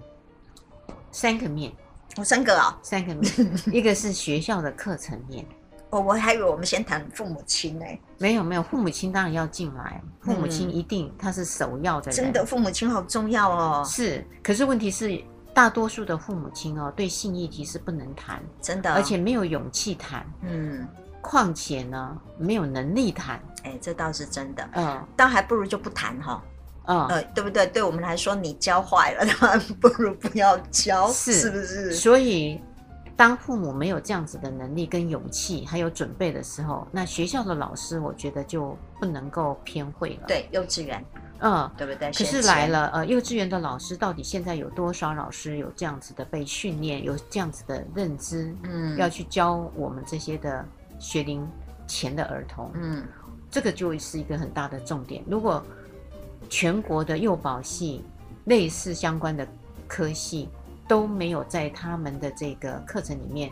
[1.13, 1.73] 三个面，
[2.17, 3.33] 我三个啊，三个面，
[3.73, 5.47] 一个是学校的课程面。
[5.91, 7.85] 哦，我还以为我们先谈父母亲呢。
[8.19, 12.17] 没有没有，父母亲当然要进来，父母亲一定他是首要的人。
[12.17, 13.85] 真的，父母亲好重要哦。
[13.85, 15.21] 是，可是问题是，
[15.53, 20.25] 大多数的父母亲哦，对性议题是不能谈，真的，而且没有勇气谈。
[20.43, 20.87] 嗯，
[21.21, 23.43] 况且呢，没有能力谈。
[23.65, 24.69] 哎，这倒是真的。
[24.75, 26.41] 嗯，倒还不如就不谈哈。
[26.87, 27.67] 嗯，呃，对不对？
[27.67, 31.93] 对我们来说，你教坏了，那 不如不要教，是，是不是？
[31.95, 32.61] 所以。
[33.21, 40.27] 当父母没有这样子的能力跟勇气，还有准备的时候，那学校的老师，我觉得就不能够偏会了。
[40.27, 41.05] 对，幼稚园，
[41.41, 42.11] 嗯，对不对？
[42.13, 48.57] 可是来了，呃，幼稚园的老师到底现在有多少老师有这样子的被训练，有这样子的认知？
[48.63, 50.65] 嗯，要去教我们这些的
[50.99, 51.47] 学龄
[51.87, 53.07] 前的儿童，嗯，
[53.51, 55.23] 这个就是一个很大的重点。
[55.29, 55.63] 如果
[56.49, 58.03] 全国的幼保系
[58.47, 59.47] 类似相关的
[59.87, 60.49] 科系，
[60.91, 63.49] 都没有在他们的这个课程里面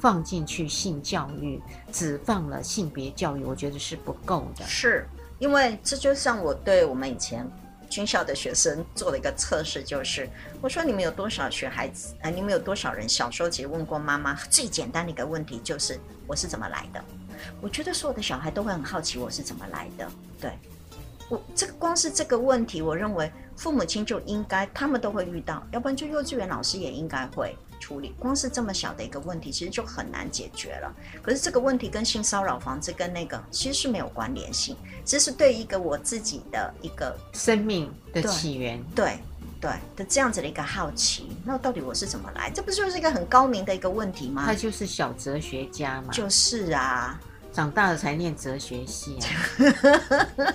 [0.00, 1.62] 放进去性教育，
[1.92, 4.66] 只放了性别教育，我觉得是不够的。
[4.66, 5.06] 是
[5.38, 7.48] 因为这就像我对我们以前
[7.88, 10.28] 军校的学生做了一个测试，就是
[10.60, 12.28] 我说你们有多少学孩子啊？
[12.28, 17.04] 你们有多少人小时候其实问过妈妈最简单的一个问题，就是我是怎么来的？
[17.60, 20.08] 我觉得所有的小孩都会很好奇我是怎么来的。
[20.40, 20.50] 对。
[21.28, 23.30] 我这个光是这个问题，我认为
[23.60, 28.14] 父母亲就应该，他们都会遇到，要不然就幼稚园老师也应该会处理。
[28.18, 30.90] 光是这么小的一个问题，其实就很难解决了。
[31.20, 39.18] 可是这个问题跟性骚扰防治跟那个其实是没有关联性，这是对一个我自己的一个生命的起源，对
[39.60, 42.50] 对，对的这样子的一个好奇，那到底我是怎么来？
[42.50, 44.42] 这不就是一个很高明的一个问题吗？
[44.46, 47.20] 他就是小哲学家嘛，就是啊。
[47.52, 50.54] 长大了才念哲学系啊！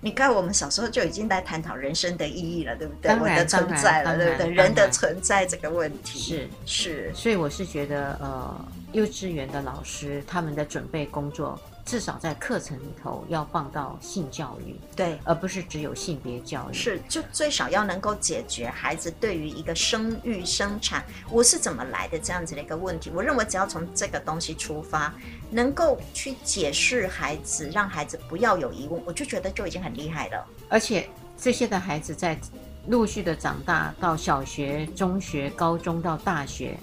[0.00, 3.12] 你看，我们小时候就已经在探讨人生的意义了，对不对？
[3.12, 4.48] 我的存在了，对不对？
[4.50, 11.58] 人的存在这个问题是是，所以我是觉得，呃，幼稚园的老师他们的准备工作。
[11.88, 16.74] 至少在课程里头要放到性教育，对，而不是只有性别教育。
[16.74, 23.10] 是，就最少要能够解决孩子对于一个生育、生产，我是怎么来的这样子的一个问题。
[23.14, 25.14] 我认为只要从这个东西出发，
[25.50, 30.46] 能够去解释孩子，让孩子不要有疑问，我就觉得就已经很厉害了。
[30.68, 31.08] 而且
[31.38, 32.38] 这些的孩子在
[32.88, 36.78] 陆续的长大到小学、中学、高中到大学，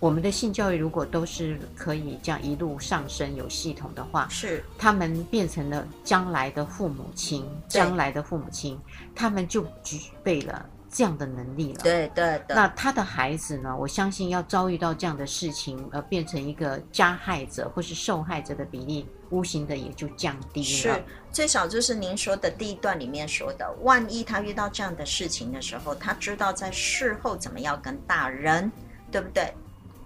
[0.00, 8.80] 我们的性教育如果都是可以这样一路上升、有系统的话，是他们变成了将来的父母亲，将来的父母亲，
[9.14, 10.66] 他们就具备了。
[10.92, 12.56] 这样的能力了，对对对。
[12.56, 13.76] 那他的孩子呢？
[13.76, 20.66] 我相信要遭遇到这样的事情，而变成一个加害者或是受害者的比例，无形的也就降低了。
[20.66, 28.68] 是，最少就是您说的第一段里面说的，万一他遇到这样的事情的时候，他知道在事后怎么样跟大人，
[29.12, 29.54] 对不对？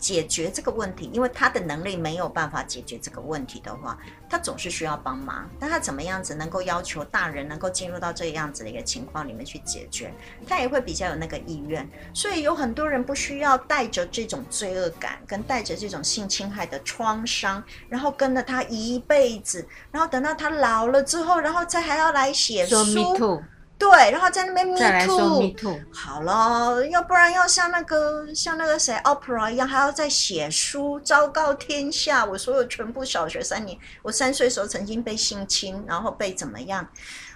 [0.05, 3.99] 解决这个问题，因为他的能力没有办法解决这个问题的话，
[4.29, 5.49] 他总是需要帮忙。
[5.59, 10.13] 但他怎么样子能够要求大人能够进入到这样子的一个情况里面去解决，
[10.47, 11.89] 他也会比较有那个意愿。
[12.13, 23.49] 所以有很多人不需要带着这种罪恶感，跟带着这种性侵害的创伤，然后跟了他一辈子，然后等到他老了之后，然后再还要来写书。
[23.77, 36.89] 对，然后在那边 me too, me too，好了，要不然要像那个像那个谁 Oprah 一样，还要再写书昭告天下，我所有全部小学三年，我三岁时候曾经被性侵，然后被怎么样，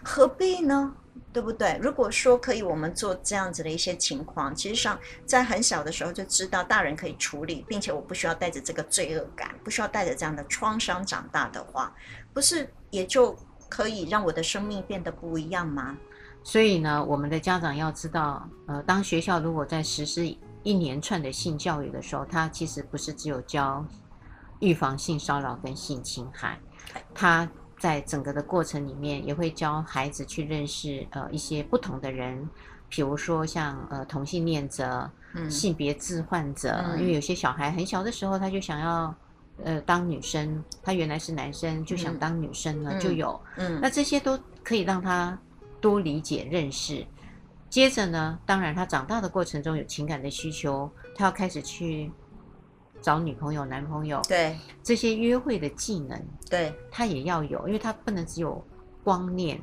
[0.03, 0.95] 何必呢？
[1.30, 1.78] 对不对？
[1.82, 11.93] 如果说可以，我们做这样子的一些情况，其实上在很小的时候就知道大人可以处理，并且我不需要带着这个罪恶感，不需要带着这样的创伤长大的话，
[12.32, 13.36] 不是也就
[13.68, 15.97] 可以让我的生命变得不一样吗？
[16.49, 20.24] 所以呢，我们的家长要知道，呃，当学校如果在实施
[20.62, 23.84] 一连串的性教育的时候，它其实不是只有教
[24.61, 26.59] 预防性骚扰跟性侵害，
[27.14, 27.46] 它
[27.78, 32.49] 在整个的过程里面也会教孩子去认识呃一些不同的人，
[32.88, 39.14] 比如说像呃同性恋者、嗯、性别置换者、嗯，因为有些小孩很小的时候他就想要
[39.64, 45.38] 呃当女生，他原来是男生就想当女生呢，嗯、就有，嗯，那这些都可以让他。
[45.81, 47.07] 多理解认识，
[47.70, 52.11] 接着呢，当然他长大的过程中有情感的需求，他要开始去
[53.01, 58.64] 找女朋友、男朋友，对这些约会的技能，对他也要有，因为他不能只有
[59.05, 59.61] 光念、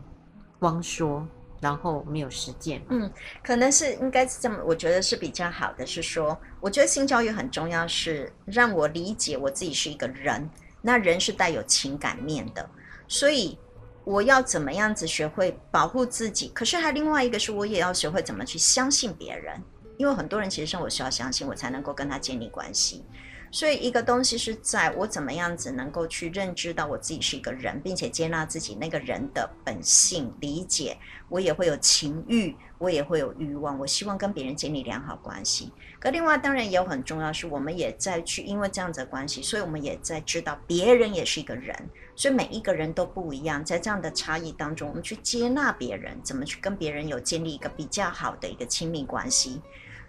[0.59, 1.27] 光说，
[1.59, 2.81] 然后没有实践。
[2.89, 3.11] 嗯，
[3.43, 10.49] 可能是应该是这么，我觉得是比较好的，是说，我觉得性教育很重要，是让我理解我自己是一个人，
[10.81, 12.69] 那人是带有情感面的，
[13.07, 13.57] 所以。
[14.05, 16.49] 我要怎么样子学会保护自己？
[16.53, 19.59] 可是还另外一个是，我也要学会怎么去相信别人，
[19.97, 23.03] 因为很多人其实生活需要相信，我才能够跟他建立关系。
[23.51, 30.97] 所以一个东西是在我怎么样子能够去认知到我自己是一个人，并且接纳自己那个人的本性，理解
[31.29, 35.71] 我也会有情欲，我也会有欲望，我希望跟别人建立良好关系。
[35.99, 41.75] 可另外当然也有很重要是，我们也在去因为这样子的关系，所以我们也在知道别人也是一个人。
[42.17, 49.61] 所以每一个人都不一样，在这样的差异当中，我们去接纳别人，怎么去跟别人有建立一个比较好的一个亲密关系？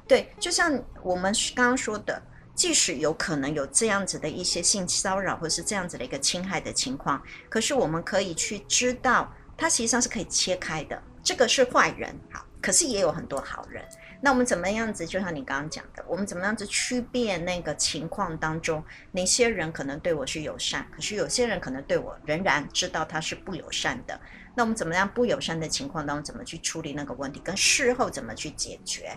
[0.07, 2.23] 对，就像我们刚刚说的，
[2.57, 11.01] 即使有可能有这样子的一些性骚扰或是这样子的一个侵害的情况，可是我们可以去知道，它实际上是可以切开的。
[11.23, 13.85] 这个是坏人，好，可是也有很多好人。
[14.23, 15.07] 那我们怎么样子？
[15.07, 18.83] 就像你刚刚讲的，我们怎么样子区别那个情况当中，
[19.13, 24.19] 哪些人可能对我是友善，可是有些人可能对我仍然知道他是不友善的。
[24.55, 29.13] 那我们怎么样不友善的情况当中，怎么去处理那个问题，跟事后怎么去解决，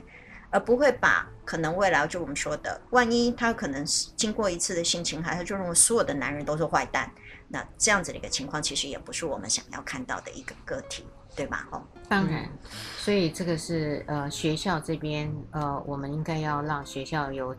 [0.50, 7.12] 而不会把可能未来就我们说的，万一他可能是经过一次的性侵害，他就认为所有的男人都是坏蛋，
[7.48, 11.06] 那这样子的一个情况，其实也不是我们想要看到的一个个体。
[11.36, 11.70] 对吧？
[11.72, 12.50] 哦，当然，
[12.98, 17.56] 所以这个是呃学校这边呃，我们应该要让学校有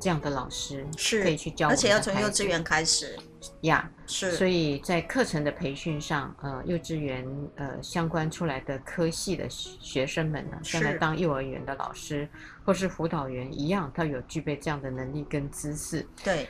[0.00, 3.18] 这样的老师是可以去教，而且要从幼稚园开始
[3.62, 3.90] 呀。
[4.06, 7.26] Yeah, 是，所以在课程的培训上，呃，幼稚园
[7.56, 12.28] 呃相关出来的科系的学生们呢，将来当幼儿园的老师
[12.64, 16.06] 或是辅导员一样，他有具备这样的能力跟知识。
[16.22, 16.48] 对，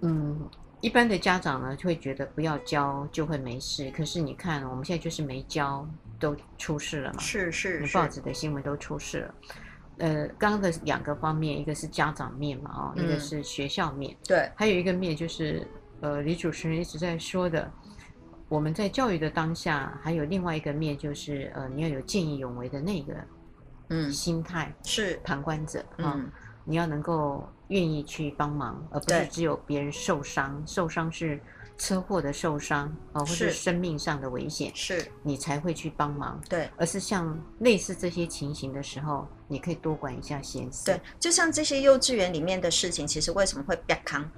[0.00, 0.48] 嗯。
[0.80, 3.90] 一般的家长呢，就会觉得不要教就会没事。
[3.90, 5.84] 可是你看，我们现在就是没教
[6.20, 7.18] 都出事了嘛。
[7.18, 9.34] 是是，是，报纸的新闻都出事了。
[9.98, 14.16] 呃，刚刚的两个方面，一个是家长面嘛，哦，嗯，一个是学校面。
[14.24, 15.66] 对，还有一个面就是，
[16.00, 17.70] 呃，李主持人一直在说的，
[18.48, 23.14] 我们在教育的当下，还有另外一个面就是，呃，你要有见义勇为的那个，
[23.88, 26.14] 嗯，心态是旁观者啊。
[26.16, 26.30] 嗯
[26.70, 31.40] 你要能够愿意去帮忙，而不是只有别人受伤，受伤是
[31.78, 36.38] 车祸的受伤啊，或是生命上的危险，是你才会去帮忙。
[36.46, 40.84] 对，而是像类似这些情形的时候，你可以多管一下闲事。
[40.84, 43.74] 对，就像这些幼稚园里面的事情，其实为什么会？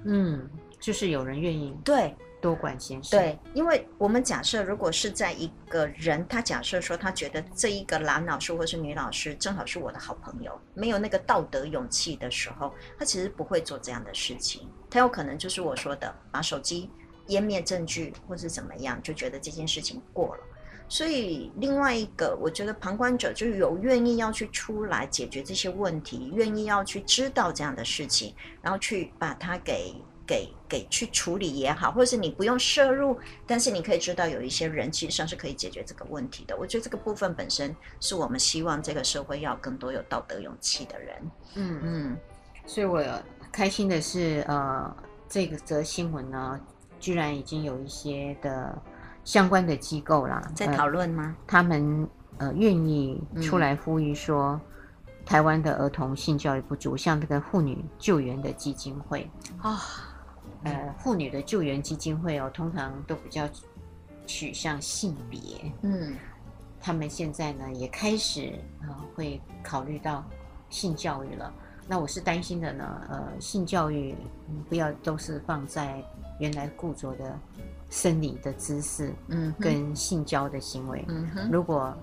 [0.05, 0.49] 嗯，
[0.81, 1.73] 就是有人愿意。
[1.85, 2.13] 对。
[2.41, 3.11] 多管闲事。
[3.11, 14.67] 对，因为我们假设如果是在一个人，他假设说他觉得这一个男老师或是女老师正好是我的好朋友，没有那个道德勇气的时候，他其实不会做这样的事情。
[14.89, 16.89] 他有可能就是我说的，把手机
[17.27, 20.43] 湮灭证据，或是怎么样，就觉得这件事情过了。
[20.89, 29.93] 所以另外一个，我觉得旁观者就有愿意要去出来解决这些问题，愿意要去知道这样的事情，然后去把它给
[30.25, 36.55] 给给去处理也好，或者是你不用摄入，但是你可以知道有一些人其实上是可以解决这个问题的。
[36.57, 41.31] 我觉得这个部分本身是我们希望这个社会要更多有道德勇气的人。
[41.55, 42.17] 嗯嗯，
[42.65, 43.03] 所以我
[43.51, 44.95] 开心的是，呃，
[45.27, 46.59] 这个则新闻呢，
[46.99, 48.81] 居然已经有一些的。
[49.23, 51.23] 相关的机构啦，在讨论吗？
[51.37, 52.09] 呃、他们
[52.39, 54.61] 呃愿意出来呼吁说，嗯、
[55.23, 59.77] 台湾的儿童性教育不足，像这个妇女救援的基金会啊，哦、
[60.63, 63.47] 呃，妇女的救援基金会哦，通常都比较
[64.25, 65.39] 取向性别，
[65.81, 66.15] 嗯，
[66.79, 70.23] 他们现在呢也开始啊、呃、会考虑到
[70.69, 71.53] 性教育了。
[71.87, 74.15] 那我是担心的呢，呃，性教育、
[74.49, 76.03] 嗯、不要都是放在
[76.39, 77.39] 原来固着的。
[77.93, 81.93] 生理的姿势，嗯，跟性交的行为，嗯哼，如果，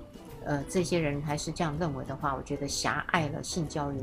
[0.44, 3.96] 呃，这些人还是这样认为的话，我觉得狭隘了性教育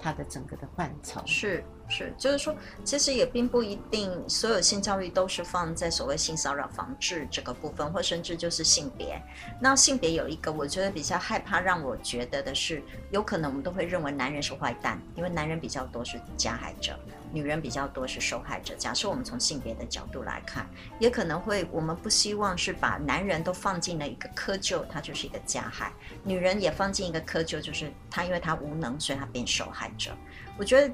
[0.00, 1.22] 它的整个的范畴。
[1.26, 9.20] 是是，就是说，其实也并不一定所有性教育都是放在所谓性骚扰防治这个部分，或甚至就是性别。
[9.60, 16.98] 那性别有一个，我觉得比较害怕，让我觉得的是，有可能我们都会认为男人是坏蛋，因为男人比较多是加害者。
[17.30, 18.74] 女人比较多是受害者。
[18.78, 20.66] 假设我们从性别的角度来看，
[20.98, 25.92] 也可能会，我们不希望是把男人都放进了一个窠臼，他就是一个加害；
[26.24, 30.10] 女人也放进一个窠臼，就是他因为他无能，所以他变受害者。
[30.56, 30.90] 我觉得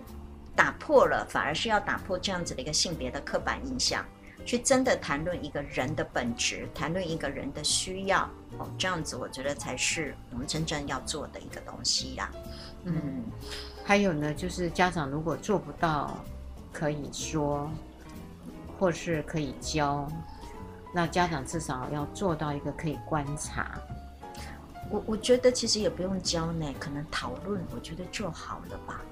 [0.57, 4.05] 打破了，反而是要打破这样子的一个性别的刻板印象，
[4.45, 8.29] 去真的谈论一个人的本质，谈论一个人的需要。
[8.59, 12.31] 哦，这样子我觉得才是我们真正要做的一个东西呀。
[12.85, 12.95] 嗯。
[13.05, 13.25] 嗯
[13.87, 16.17] 还有呢，就是家长如果做不到，
[16.73, 17.71] 可以说，
[18.79, 20.09] 或是可以教，
[20.95, 23.79] 那家长至少要做到一个可以观察。
[24.89, 29.03] 我我觉得其实也不用教呢，可能讨论，我觉得就好了吧。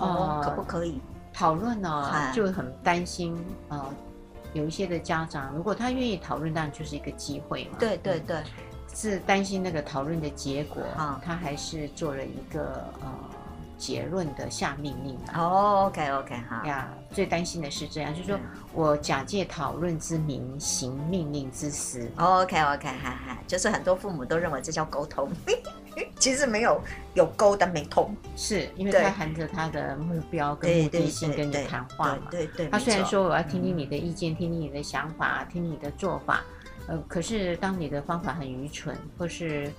[0.00, 1.00] 哦，可不可以
[1.32, 2.32] 讨论呢？
[2.34, 3.36] 就很担心
[3.68, 3.84] 呃，
[4.52, 7.76] 有一些的家长，如果他愿意讨论，当然就是一个机会嘛。
[7.78, 8.42] 对对对，
[8.94, 13.08] 是担心那个讨论的结果，啊，他还是做了一个呃。
[13.80, 18.38] 结论的下命令哦，OK OK 哈呀，最担心的是这样，就是说
[18.74, 22.12] 我假借讨论之名行命令之实。
[22.18, 25.30] OK OK 哈哈，就是很多父母都认为这叫沟通，
[26.18, 26.80] 其实没有
[27.14, 32.28] 有沟但没通，是因为他含着他的目标跟目的性跟你谈话嘛。
[32.30, 36.42] 对对，他虽然说我要听听你的意见，听听你的想法，听你的做法，
[36.86, 39.70] 呃，可是当你的方法很愚蠢或是。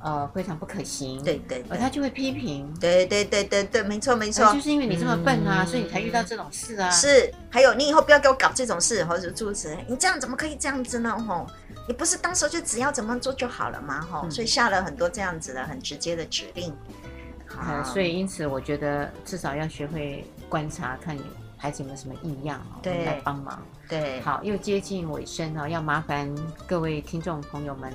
[0.00, 1.22] 呃，非常不可行。
[1.24, 2.72] 对对，而，他就会批评。
[2.80, 4.52] 对对对对对，没错没错。
[4.54, 6.88] 就是因为你这么笨啊，所以你才遇到这种事啊。
[6.90, 9.84] 是，还有你以后不要给我搞这种事，或者诸如此类。
[9.88, 11.10] 你这样怎么可以这样子呢？
[11.26, 11.46] 吼，
[11.88, 14.00] 你不是当时就只要怎么做就好了吗？
[14.00, 16.72] 吼，所以下了很多这样子的很直接的指令。
[17.48, 21.18] 好，所以因此我觉得至少要学会观察，看
[21.56, 23.60] 孩子有没有什么异样，对，来帮忙。
[23.88, 26.32] 对，好，又接近尾声了，要麻烦
[26.68, 27.92] 各位听众朋友们。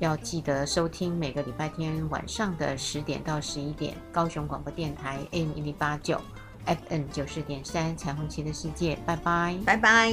[0.00, 6.18] 要记得收听每个礼拜天晚上的十点到十一点，高雄广播电台 AM 一零八九
[6.64, 10.10] ，FM 九四点三，彩虹旗的世界，拜拜，拜拜。